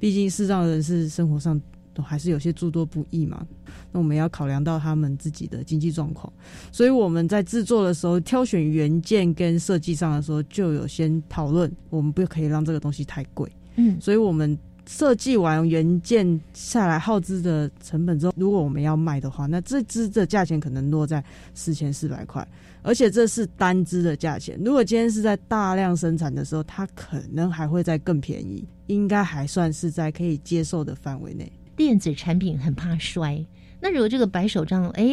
[0.00, 1.60] 毕竟视障人士生活上
[1.92, 3.46] 都还是有些诸多不易嘛。
[3.92, 6.32] 那我们要考量到他们自己的经济状况，
[6.72, 13.48] 所以我们在制作的时候，挑选原件跟设计上的时候，就有先讨论，我们不可以让这个东西太贵。
[13.76, 14.58] 嗯，所以我们。
[14.86, 21.22] 设计完原件下来耗资的成本之后，如果我们要卖的话，那这支的价钱可能落在
[21.54, 22.46] 四千四百块，
[22.82, 24.60] 而且这是单支的价钱。
[24.64, 31.50] 如果今天是在大量生产的时候，它可能还会再更便宜，应该还算是在可以接受的范围内。
[31.76, 33.44] 电子产品很怕摔，
[33.80, 35.04] 那如果这个白手杖哎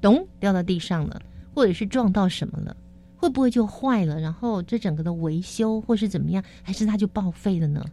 [0.00, 1.20] 咚掉到地上了，
[1.54, 2.76] 或者是撞到什么了，
[3.16, 4.18] 会不会就坏了？
[4.18, 7.84] 然后这整个的维修或是怎么样，还是它就报废了呢？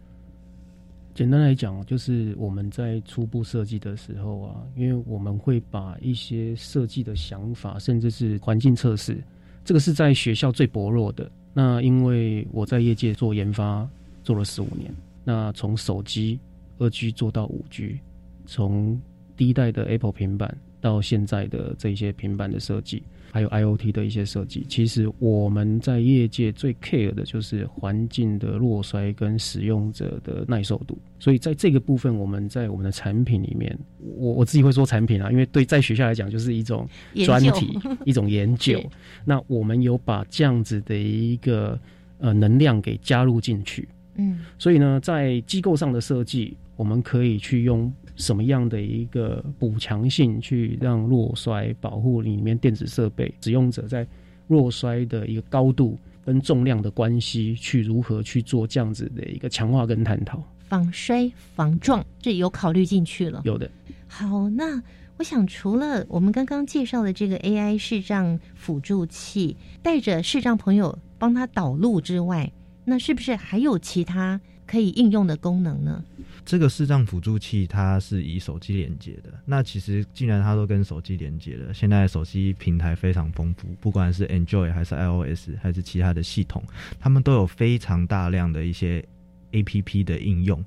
[1.18, 9.20] 简单来讲，就是我们在初步设计的时候啊，因为我们会把一些设计的想法，甚至是环境测试，
[9.64, 11.28] 这个是在学校最薄弱的。
[11.52, 13.84] 那因为我在业界做研发
[14.22, 14.94] 做了十五年，
[15.24, 16.38] 那从手机
[16.78, 17.98] 二 G 做到五 G，
[18.46, 18.96] 从
[19.36, 23.02] 第一代的 Apple 平板到现在的这些平板的设计。
[23.30, 30.98] 还有 IOT 的一些设计，其实我们在业界最 care 的就是环境的落衰跟使用者的耐受度。
[31.18, 33.78] 所以在这个部分，我们在我们的产品里面，
[34.16, 36.88] 我我自己会说产品啊，因为对在学校来讲就是一种
[37.24, 38.82] 专题、一种研究。
[39.24, 41.78] 那我们有把这样子的一个
[42.18, 43.88] 呃能量给加入进去。
[44.16, 47.92] 嗯，所以呢，在机构上的设计，我们可以去用。
[48.18, 54.06] 什么样的一个补强性去让弱衰保护里面电子设备使用者在
[54.46, 60.42] 弱衰的一个高度跟重量的关系，去如何去做这样子的一个强化跟探讨？
[60.68, 63.40] 防摔防撞，这有考虑进去了。
[63.44, 63.70] 有的。
[64.06, 64.82] 好，那
[65.16, 72.52] 我想除了我们刚刚介绍的这个 AI 视障辅助器，带着视障朋友帮他导路之外，
[72.84, 76.04] 那是不是还有其他可以应用的功能呢？
[76.48, 79.30] 这个视障辅助器它是以手机连接的。
[79.44, 86.64] 那其实既然它都跟手机连接了，现在手机平台非常丰富，不管是 Android 还是 iOS 还是其他的系统，
[86.98, 89.06] 他们都有非常大量的一些
[89.52, 90.64] APP 的应用。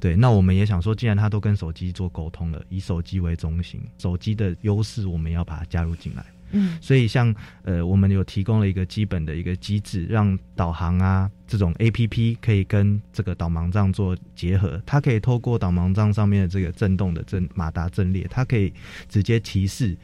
[0.00, 6.26] 对，那我们也想说，既然它都跟手机做沟通了，以手机为中心，手机的优势我们要把它加入进来。
[6.52, 14.80] 嗯，所以像呃，我们有提供了一个基本的一个机制，让导航啊这种 A P P 可以跟这个导盲杖做结合。
[14.84, 18.72] 它可以透过导盲杖上面的这个震动的震马达阵列，它可以
[19.08, 19.96] 直接提示。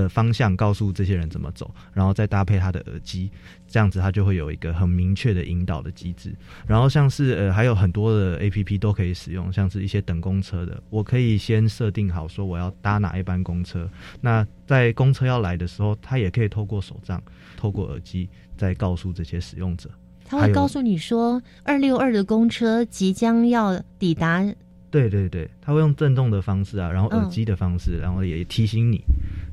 [0.00, 3.30] 的方向告诉这些人怎么走，然后再搭配他的耳机，
[3.68, 6.34] 这样子他就会有一个很明确的引导的机制。
[6.66, 13.88] 然后像是呃还有很多的 A P P 都可以使用，像是一些等公车的，我可以先设定好说我要搭哪一班公车，
[14.20, 17.22] 那在公车要来的时候，他也可以透过手杖、
[17.56, 19.90] 透过耳机再告诉这些使用者。
[20.24, 24.42] 他会告诉你说二六二的公车即将要抵达。
[24.88, 29.00] 对对对，他会用震动的方式啊，然后耳机的方式，然后也提醒你。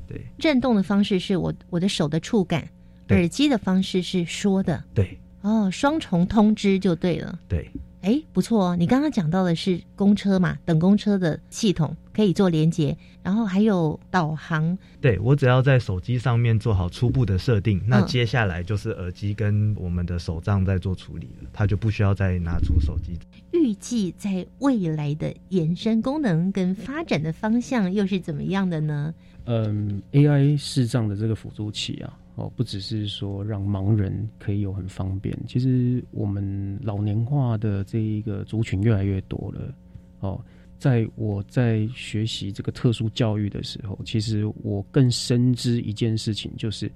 [0.08, 2.66] 对，震动的方式是我我的手的触感，
[3.10, 4.82] 耳机的方式是说的。
[4.94, 7.38] 对，哦，双重通知就对了。
[7.46, 8.76] 对，哎，不错哦。
[8.76, 14.76] 你刚刚讲到的是公车嘛，等公车的系统可以做连接，然后还有导航。
[15.00, 23.12] 对我只要在手机上面做好初步的设定，那接下来就是耳机跟我们的手杖在做处理了，它就不需要再拿出手机。
[23.52, 29.14] 预计在未来的延伸功能跟发展的方向又是怎么样的呢？
[29.44, 39.72] 嗯，AI 视障的这个辅助器啊，哦，不只是说让盲人可以有很方便，其实我们老年化的这一个族群越来越多了。
[40.20, 40.44] 哦，
[40.78, 46.90] 在我在学习这个特殊教育的时候，其实我更深知一件事情，就是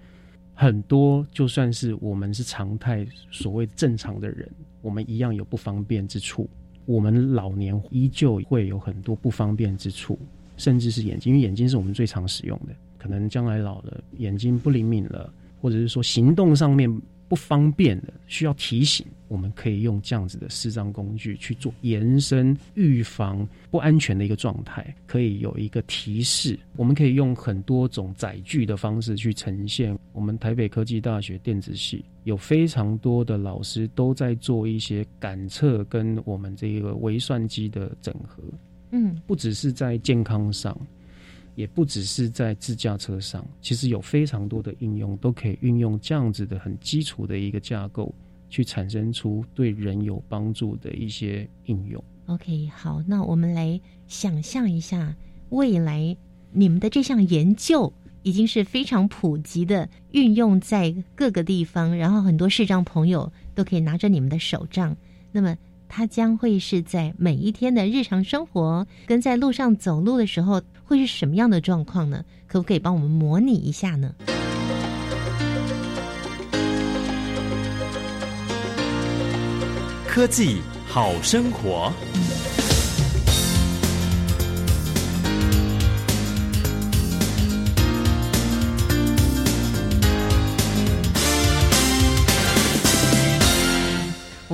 [0.54, 4.48] 很多就算是我们是常态所谓正常的人，
[4.80, 6.48] 我们一样有不方便之处。
[6.84, 10.18] 我们老年依旧会有很多不方便之处，
[10.56, 12.74] 甚至是眼睛，因为眼睛是我们最常使用的。
[12.98, 16.88] 可能将来老了，眼睛不灵敏了，或者是说行动上面
[17.32, 26.58] 不方便的，需要提醒，我们可以用这样子的视障工具去做延伸、预防不安全的一个状态，可以有一个提示。
[26.76, 29.98] 我们可以用很多种载具的方式去呈现。
[30.12, 38.42] 我们台北科技大学电子系有非常多的老师都在做一些感测跟我们这个微算机的整合。
[38.90, 40.78] 嗯，不只是在健康上。
[41.54, 48.14] 也不只是在自驾车上，其实有非常多的应用都可以运用这样子的很基础的一个架构，
[48.48, 52.02] 去产生出对人有帮助的一些应用。
[52.26, 55.14] OK，好，那我们来想象一下，
[55.50, 56.16] 未来
[56.52, 57.92] 你们的这项研究
[58.22, 64.96] 已经是非常普及的，运用在各个地方，然后很多视障朋友都可以拿着你们的手杖，
[65.32, 65.56] 那么
[65.94, 70.62] 它将会是在每一天的日常生活跟在路上走路的时候。
[70.84, 72.22] 会是什么样的状况呢？
[72.46, 74.14] 可不可以帮我们模拟一下呢？
[80.06, 81.90] 科技好生活。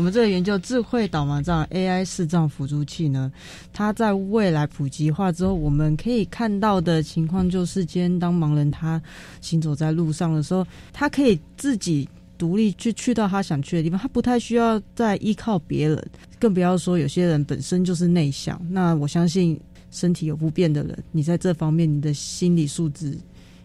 [0.09, 3.31] 们这个研究智慧导盲杖 AI 视障辅助器呢，
[3.73, 9.01] 它在未来普及化之后，我们可以看到的情况就是，今天当盲人他
[9.41, 18.61] 行走在路上的时候，他可以自己独立去去到他想去的地方，他不太需要再依靠别人，更不要说有些人本身就是内向。
[18.71, 23.19] 那我相信身体有不便的人，你在这方面你的心理素质。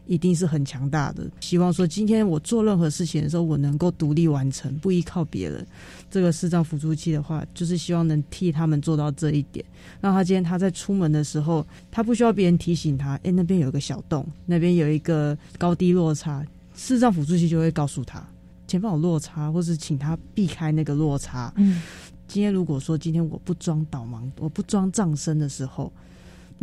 [0.06, 1.30] 一定是很强大的。
[1.39, 5.66] 希望说，今天我做任何事情的时候，我能够独立完成，不依靠别人。
[6.12, 9.64] 这个视障辅助器的话，就是希望能替他们做到这一点。
[10.01, 16.45] 那他今天他在出门的时候，他不需要别人提醒他，哎，那边有一个小洞，那边有一个高低落差，
[16.76, 18.24] 视障辅助器就会告诉他
[18.68, 21.54] 前方有落差，或是请他避开那个落差。
[21.56, 21.82] 嗯，
[22.28, 25.91] 今天如果说今天我不装导盲，我不装藏身的时候。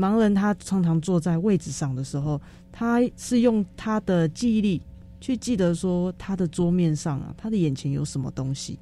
[0.01, 2.41] 盲人他常常坐在位置上的时候，
[2.73, 4.81] 他是用他的记忆力
[5.21, 8.79] 去记得说他的桌面上啊，他的眼前有什么东西。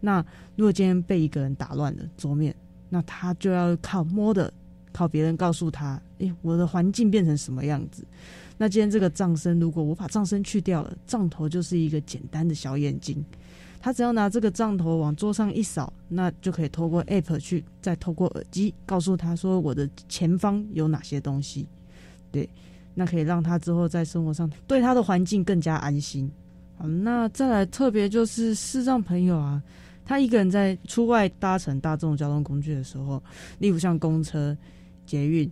[0.00, 0.24] 那
[0.56, 2.52] 如果今天被一个人打乱了桌面，
[2.88, 4.52] 那他就要靠摸的，
[4.92, 8.04] 靠别人告诉他，诶，我的环境变成什么样子。
[8.58, 13.24] 那今天这个藏身，如果我把藏身去掉了，藏头就是一个简单的小眼睛。
[13.82, 21.66] 他只要拿这个杖头往桌上一扫，那就可以透过 App 去，再透过耳机告诉他说我的前方有哪些东西。
[22.30, 22.46] 对，
[22.94, 26.30] 那可以让他之后在生活上对他的环境更加安心。
[26.76, 29.62] 好，那再来特别就是视障朋友啊，
[30.04, 33.22] 他一个人在出外搭乘大众交通工具的时候，
[33.58, 34.54] 例如像公车、
[35.06, 35.50] 捷运，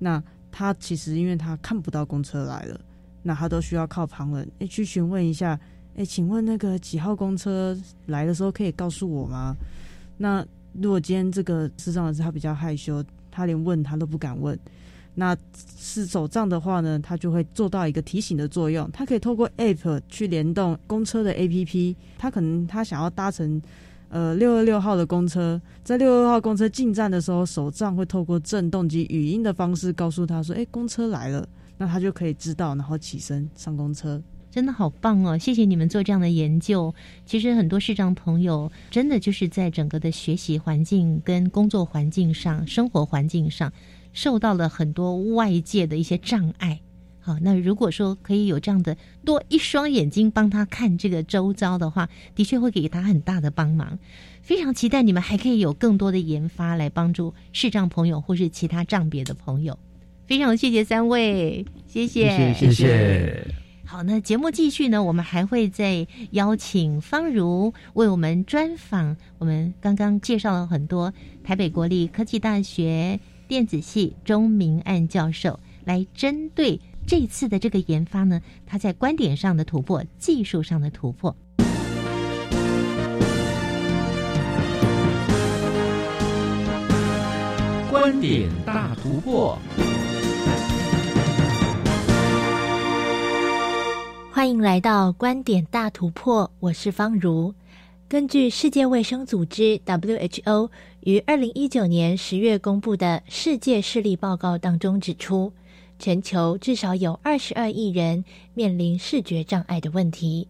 [0.00, 0.20] 那
[0.50, 2.80] 他其实因为他看不到公车来了，
[3.22, 5.56] 那他都需要靠旁人诶去询问一下。
[5.98, 7.76] 哎，请问那个几号公车
[8.06, 9.56] 来的时候可以告诉我吗？
[10.16, 14.56] 那如果今天这个视障人士他比较害羞，他连问他都不敢问，
[15.16, 15.36] 那
[15.76, 18.88] 是手账的话呢，他就会做到一个提醒的作用。
[18.92, 23.60] 他可以透过 App 去联动公车的 APP，他可能他想要搭乘
[24.08, 31.44] 呃六二六号的公车，在六二六号公车进站的时候，手账会透过震动及语音的方式告诉他说：“哎，公车来了。”
[31.76, 34.22] 那他就可以知道，然后起身上公车。
[34.58, 35.38] 真的好棒哦！
[35.38, 36.92] 谢谢你们做这样的研究。
[37.24, 43.72] 其实很多视障朋友真的就是在整个的学习环境、跟工作环境上、生活环境上，
[44.12, 46.80] 受到了很多外界的一些障碍。
[47.20, 53.96] 好，那如果说可以有这样的多一双眼睛帮他看这个周遭的话，的确会给他很大的帮忙。
[54.42, 59.78] 非常期待你们还可以有更多的研发来帮助视障朋友或是其他障别的朋友。
[60.26, 63.67] 非常谢谢三位，谢谢，谢谢。
[63.90, 69.16] 好，那节目继续呢，我们还会再邀请方如为我们专访。
[69.38, 71.10] 我们刚刚介绍了很多
[71.42, 73.18] 台北国立科技大学
[73.48, 81.34] 电子系钟明案教授，来针对这次的这个研发呢，他在观点上的突破，技术上的突破。
[87.90, 89.58] 观点大突破。
[94.38, 97.52] 欢迎来到观点大突破，我是方如。
[98.08, 100.70] 根据世界卫生组织 （WHO）
[101.00, 105.52] 于二零一九年十月公布的世界视力报告当中指出，
[105.98, 108.24] 全球至少有二十二亿人
[108.54, 110.46] 面临视觉障碍的问题。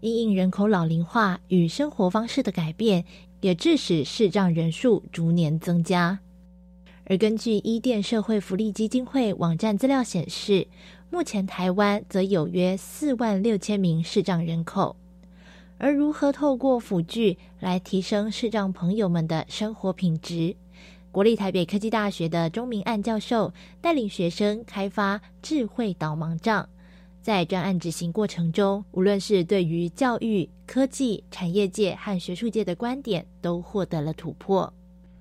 [0.00, 3.06] 因应人口老龄化与生活方式的改变，
[3.40, 6.18] 也致使视障人数逐年增加。
[7.06, 10.68] 而根据伊甸社会福利基金会网站资料显示，
[11.12, 14.96] 目前台湾则有约四万六千名视障人口。
[15.76, 20.56] 而如何透过辅具来提升视障朋友们的生活品质？
[21.10, 23.52] 国立台北科技大学的钟明案教授
[23.82, 26.66] 带领学生开发智慧导盲杖，
[27.20, 34.72] 在专案执行过程中，无论是对于教育、科技、产业界和学术界的观点，都获得了突破。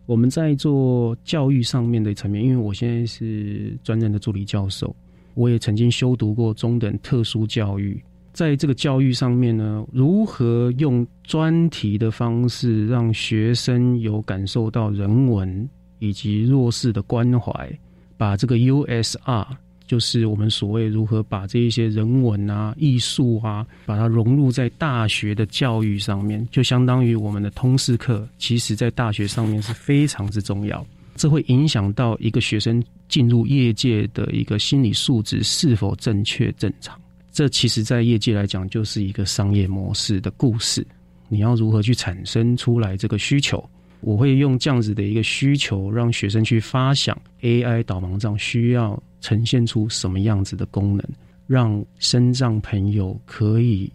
[0.06, 4.96] 我们在做教育上面的层面，因为我现在是专任的助理教授，
[5.34, 8.01] 我也曾经修读过中等特殊教育。
[8.34, 15.69] 在这个教育上面呢，如何用专题的方式让学生有感受到人文？
[16.03, 17.71] 以及弱势的关怀，
[18.17, 19.45] 把这个 USR，
[19.86, 30.84] 就是我们所谓如何把这一些人文啊、艺术啊，把它融入在大学的教育上面，就相当于我们的通识课，其实在大学上面是非常之重要。
[31.22, 36.99] 这会影响到一个学生进入业界的一个心理素质是否正确正常。
[37.32, 40.84] 这其实，在业界来讲，就是一个商业模式的故事。
[41.30, 43.63] 你要如何去产生出来这个需求？
[43.99, 51.07] 我会用这样子的一个需求，让学生去发想 AI 导盲杖需要呈现出什么样子的功能，
[51.45, 53.88] 让身障朋友可以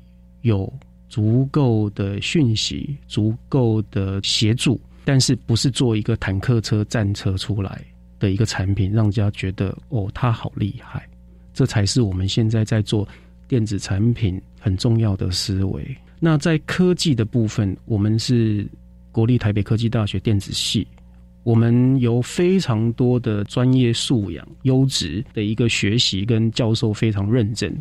[0.42, 0.72] 有
[1.08, 7.80] 足够的讯息、足够的协助，但是不是做一个坦克车、战车出来
[8.18, 11.08] 的一个产品，让人家觉得哦，他好厉害，
[11.54, 13.08] 这才是我们现在在做
[13.48, 15.96] 电子产品很重要的思维。
[16.20, 18.68] 那在科技的部分，我们是。
[19.12, 20.86] 国立台北科技大学电子系，
[21.42, 27.74] 我们有非常多的专业素养、优质的一个学习，跟教授非常认真。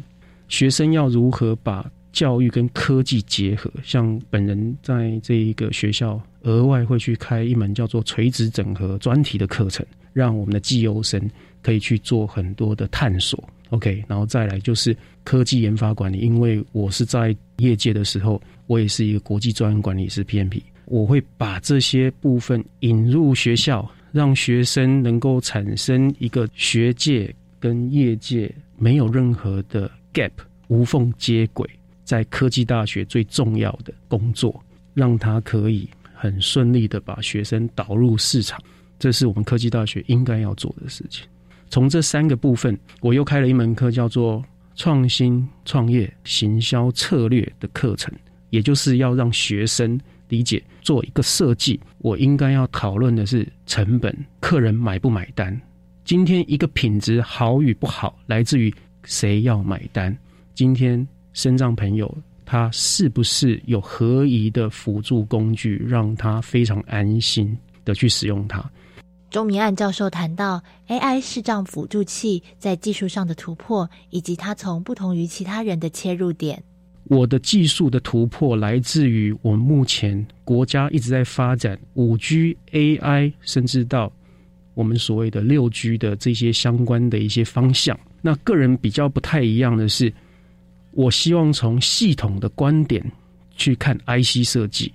[0.48, 3.70] 学生要如何把教育跟科技结合？
[3.84, 11.22] 像本人在这一个学校，额外会去开一门叫做垂直整合专题的课程，让我们的绩优生
[11.62, 13.44] 可以去做很多的探索。
[13.72, 20.62] OK，然后再来就是科技研发管理，因为我是在业界的时候，我也是一个国际专业管理师 PMP。
[20.86, 30.30] 我会把这些部分引入学校，让学生能够产生一个学界跟业界没有任何的 gap，
[30.68, 31.68] 无缝接轨，
[32.04, 38.60] 在科技大学最重要的工作，让他可以很顺利的把学生导入市场，
[38.98, 41.28] 这是我们科技大学应该要做的事情。
[41.70, 44.44] 从这三个部分，我又开了一门课，叫做
[44.76, 48.14] 创新创业行销策略的课程，
[48.50, 50.00] 也就是要让学生。
[50.30, 55.56] 理解做一个设计，我应该要讨论的是成本，客人买不买单？
[56.04, 60.18] 今天一个品质好与不好，来自于谁要买单？
[60.56, 62.12] 今天身障朋友
[62.46, 68.64] 他是不是有合宜的辅助工具，让他非常安心的去使用它？
[69.32, 76.64] 钟明案教授谈到 AI 视障辅助器在技术上的突破，以及它从不同于其他人的切入点。
[77.06, 84.12] 我的技术的突破来自于我们目前国家一直在发展五 G AI，甚至到
[84.74, 88.00] 我们所谓的六 G 的这些相关的一些方向。
[88.22, 90.12] 那个人比较不太一样的是，
[90.96, 93.04] 我希望从系统的观点
[93.58, 94.92] 去看 IC 设计，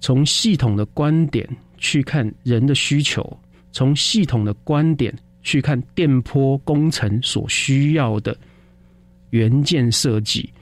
[0.00, 3.24] 从系统的观点去看人的需求，
[3.70, 8.36] 从系统的观点去看电波工程所需要的
[9.30, 10.52] 元件设计。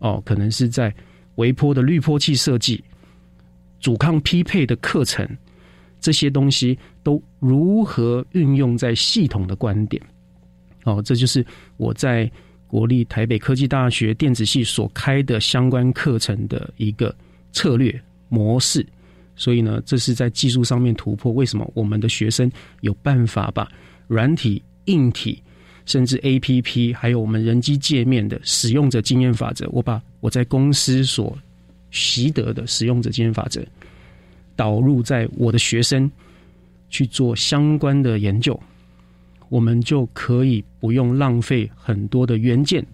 [0.00, 0.94] 哦，可能是在
[1.36, 2.84] 微波的滤波器设计、
[3.80, 5.26] 阻抗匹配的课程，
[5.98, 10.00] 这些东西都如何运用在系统的观点？
[10.84, 11.44] 哦，这就是
[11.78, 12.30] 我在
[12.66, 17.14] 国立台北科技大学电子系所开的相关课程的一个
[17.52, 18.86] 策略模式。
[19.34, 21.32] 所以呢，这是在技术上面突破。
[21.32, 22.50] 为什么我们的学生
[22.80, 23.68] 有办法把
[24.06, 25.42] 软体、硬体？
[25.84, 31.38] 甚至 A P P，还有我们人机界面的使用者经验法则，我把我在公司所
[31.92, 33.64] 习得的使用者经验法则
[34.56, 36.10] 导入在我的学生
[36.90, 38.60] 去做相关的研究，
[39.48, 42.84] 我们就可以不用浪费很多的元件、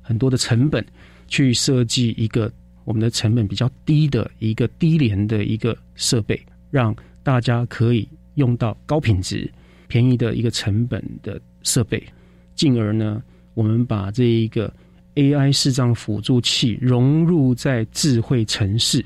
[0.00, 0.84] 很多的成本
[1.26, 2.50] 去设计一个
[2.84, 6.40] 我们的成本比较低的一个低廉的一个设备，
[6.70, 9.50] 让大家可以用到高品质、
[9.86, 12.02] 便宜的一个成本的设备。
[12.54, 13.22] 进而呢，
[13.54, 14.72] 我们把这一个
[15.14, 19.04] AI 视障辅助器融入在智慧城市，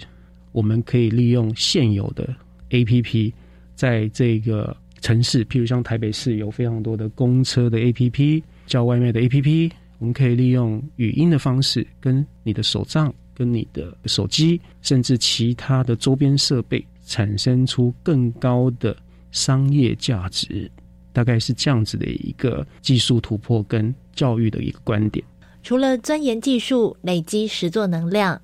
[0.53, 2.29] 我们可以利用现有的
[2.71, 3.33] APP，
[3.75, 18.97] 在这个城市，譬如像台北市有非常多的公车的 APP、叫外卖的 APP，我们可以利用语音的方式，跟你的手账、跟你的手机，甚至其他的周边设备，产生出更高的
[19.33, 20.71] 商业价值。
[21.13, 25.23] 大概是这样子的一个技术突破跟教育的一个观点。
[25.63, 28.41] 除了钻研技术、累积实作能量，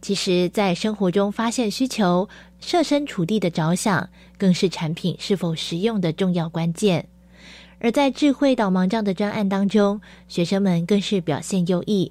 [0.00, 2.28] 其实，在生活中发现需求、
[2.60, 7.08] 设身处地的着想，更是产品是否实用的重要关键。
[7.80, 12.10] 而在智慧导盲杖的专案当中，学生们更是表现优异。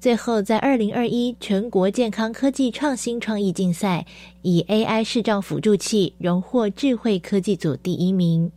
[0.00, 4.06] 最后，在二零二一全国健康科技创新创意竞赛，
[4.42, 8.52] 以 AI 视障辅助器荣获智慧科技组第一名。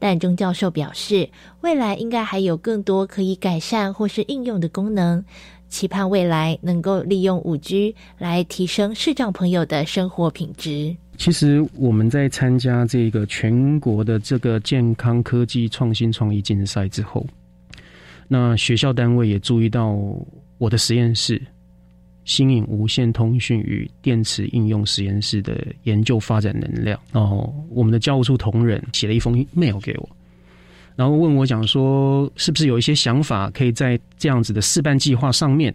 [0.00, 1.30] 但钟教授表示，
[1.60, 5.24] 未来应该还有更多可以改善或是应用的功能，
[5.72, 10.94] 期盼未来能够利用五 G 来提升视障朋友的生活品质。
[11.16, 17.26] 其实我们在参加这个全国的这个健康科技创新创意竞赛之后，
[18.28, 19.96] 那学校单位也注意到
[20.58, 21.40] 我的实验室。
[22.24, 26.96] 新颖无线通讯与电池应用实验室的研究发展能量。
[27.10, 30.08] 然后，我们的教务处同仁写了一封 mail 给我，
[30.94, 35.74] 然后问我讲说，是不是有一些想法，可以在这样子的示范计划上面，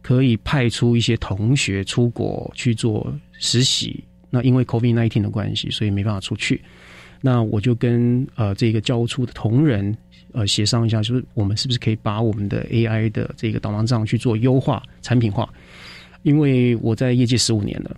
[0.00, 4.02] 可以派出一些同学出国去做实习。
[4.30, 6.62] 那因为 COVID nineteen 的关系，所以没办法出去。
[7.20, 9.96] 那我就跟呃这个教务处的同仁
[10.32, 15.48] 呃协商一下，就是我们是不是可以把我们的 AI 的这个导盲杖去做优化、产品化。
[16.22, 17.96] 因为我在业界十五年了，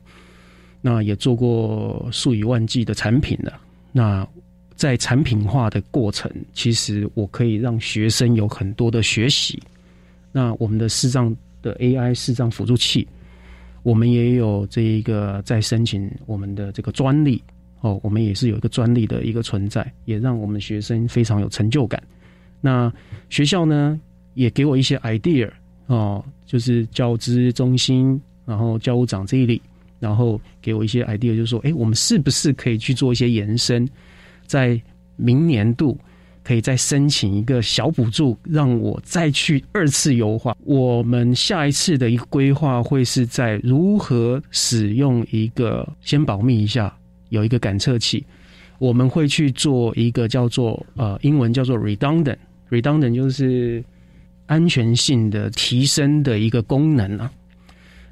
[0.80, 3.52] 那也做过数以万计的产品了。
[3.92, 4.26] 那
[4.76, 9.60] 在产品化的过程，其实我可以让学生有很多的学习。
[10.30, 13.08] 那我们的视障的 AI 视障辅助器，
[13.82, 17.42] 我们也有这一个在申请我们的这个专利
[17.80, 22.00] 哦，我们也是有一个专利的一个存在，也让我们学生非常有成就感。
[22.60, 22.92] 那
[23.30, 23.98] 学校呢，
[24.34, 25.50] 也给我一些 idea。
[25.86, 29.62] 哦，就是教资中心，然后教务长这一里，
[30.00, 33.88] 然后给我一些 idea，就是说，哎，我们是不是可以去做一些延伸，
[34.46, 34.80] 在
[35.16, 35.98] 明年度
[36.42, 40.56] 可以再申请一个小补助，让我再去二次优化。
[40.64, 46.96] 我们下一次的一个规划会是在如何使用一个，先保密一下，
[47.28, 48.24] 有一个感测器，
[48.78, 53.84] 我们会去做一个叫做呃，英文叫做 redundant，redundant 就是。
[54.48, 57.28] 安全性的提升的一个功能啊，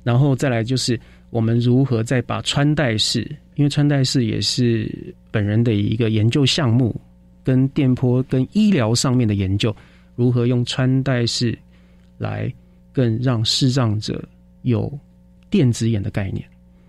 [0.03, 0.99] 然后再来就是
[1.31, 3.25] 我们如何再把穿戴式，
[3.57, 6.95] 因为穿戴式也是本人的一个研究项目，
[7.43, 9.75] 跟电波跟医疗上面的研究，
[10.17, 11.57] 如何用穿戴式
[12.19, 12.53] 来
[12.93, 14.23] 更让视障者
[14.63, 14.93] 有
[15.51, 16.45] 电子眼的概念，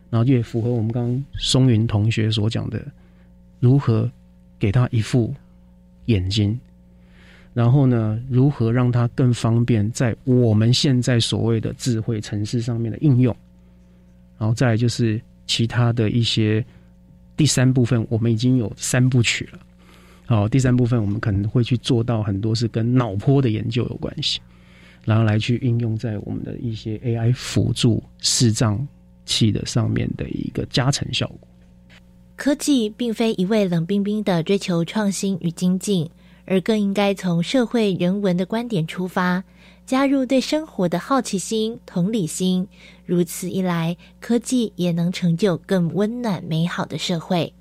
[0.10, 2.84] 然后也符合我们刚刚松云同学所讲的，
[3.60, 4.10] 如何
[4.58, 5.34] 给他一副
[6.06, 6.58] 眼睛。
[7.54, 8.22] 然后呢？
[8.30, 13.34] 如何让它更方便在我们现在所谓的智慧城市上面的应用？
[14.38, 16.66] 然后再就是其他的一些
[17.38, 19.60] 第三部分，我们已经有三部曲了。
[20.26, 24.40] 好，第三部分我们可能会去做到很多是跟脑波的研究有关系，
[25.04, 28.88] 然后来去应用在我们的一些 AI 辅助视障
[29.26, 31.48] 器的上面的一个加成效果。
[32.36, 36.10] 科技并非一味冷冰冰的追求创新与精进。
[36.48, 39.44] 而更应该从社会人文的观点出发，
[39.86, 42.68] 加入对生活的好奇心、同理心。
[43.06, 47.54] 如此一来，科技也能成就更温暖美好的社会。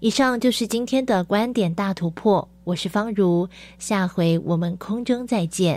[0.00, 3.48] 以上就是今天的观点大突破，我是方如，
[3.78, 5.76] 下回我们空中再见。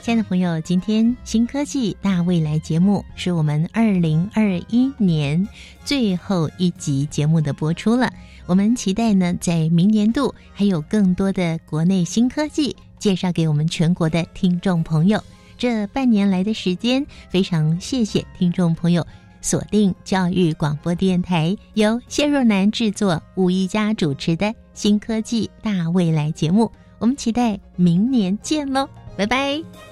[0.00, 5.46] 亲爱的朋友，今天新科技大未来节目是我们二零二一年
[5.84, 8.10] 最后一集节目的播出了。
[8.48, 15.22] 我们期待呢，在明年度还有更多的国内新科技介绍给我们全国的听众朋友。
[15.58, 19.06] 这半年来的时间，非常谢谢听众朋友
[19.42, 26.72] 锁定教育广播电台，由谢若楠制作、吴一佳主持的新科技大未来节目。
[26.98, 29.87] 我们期待明年见喽，拜拜。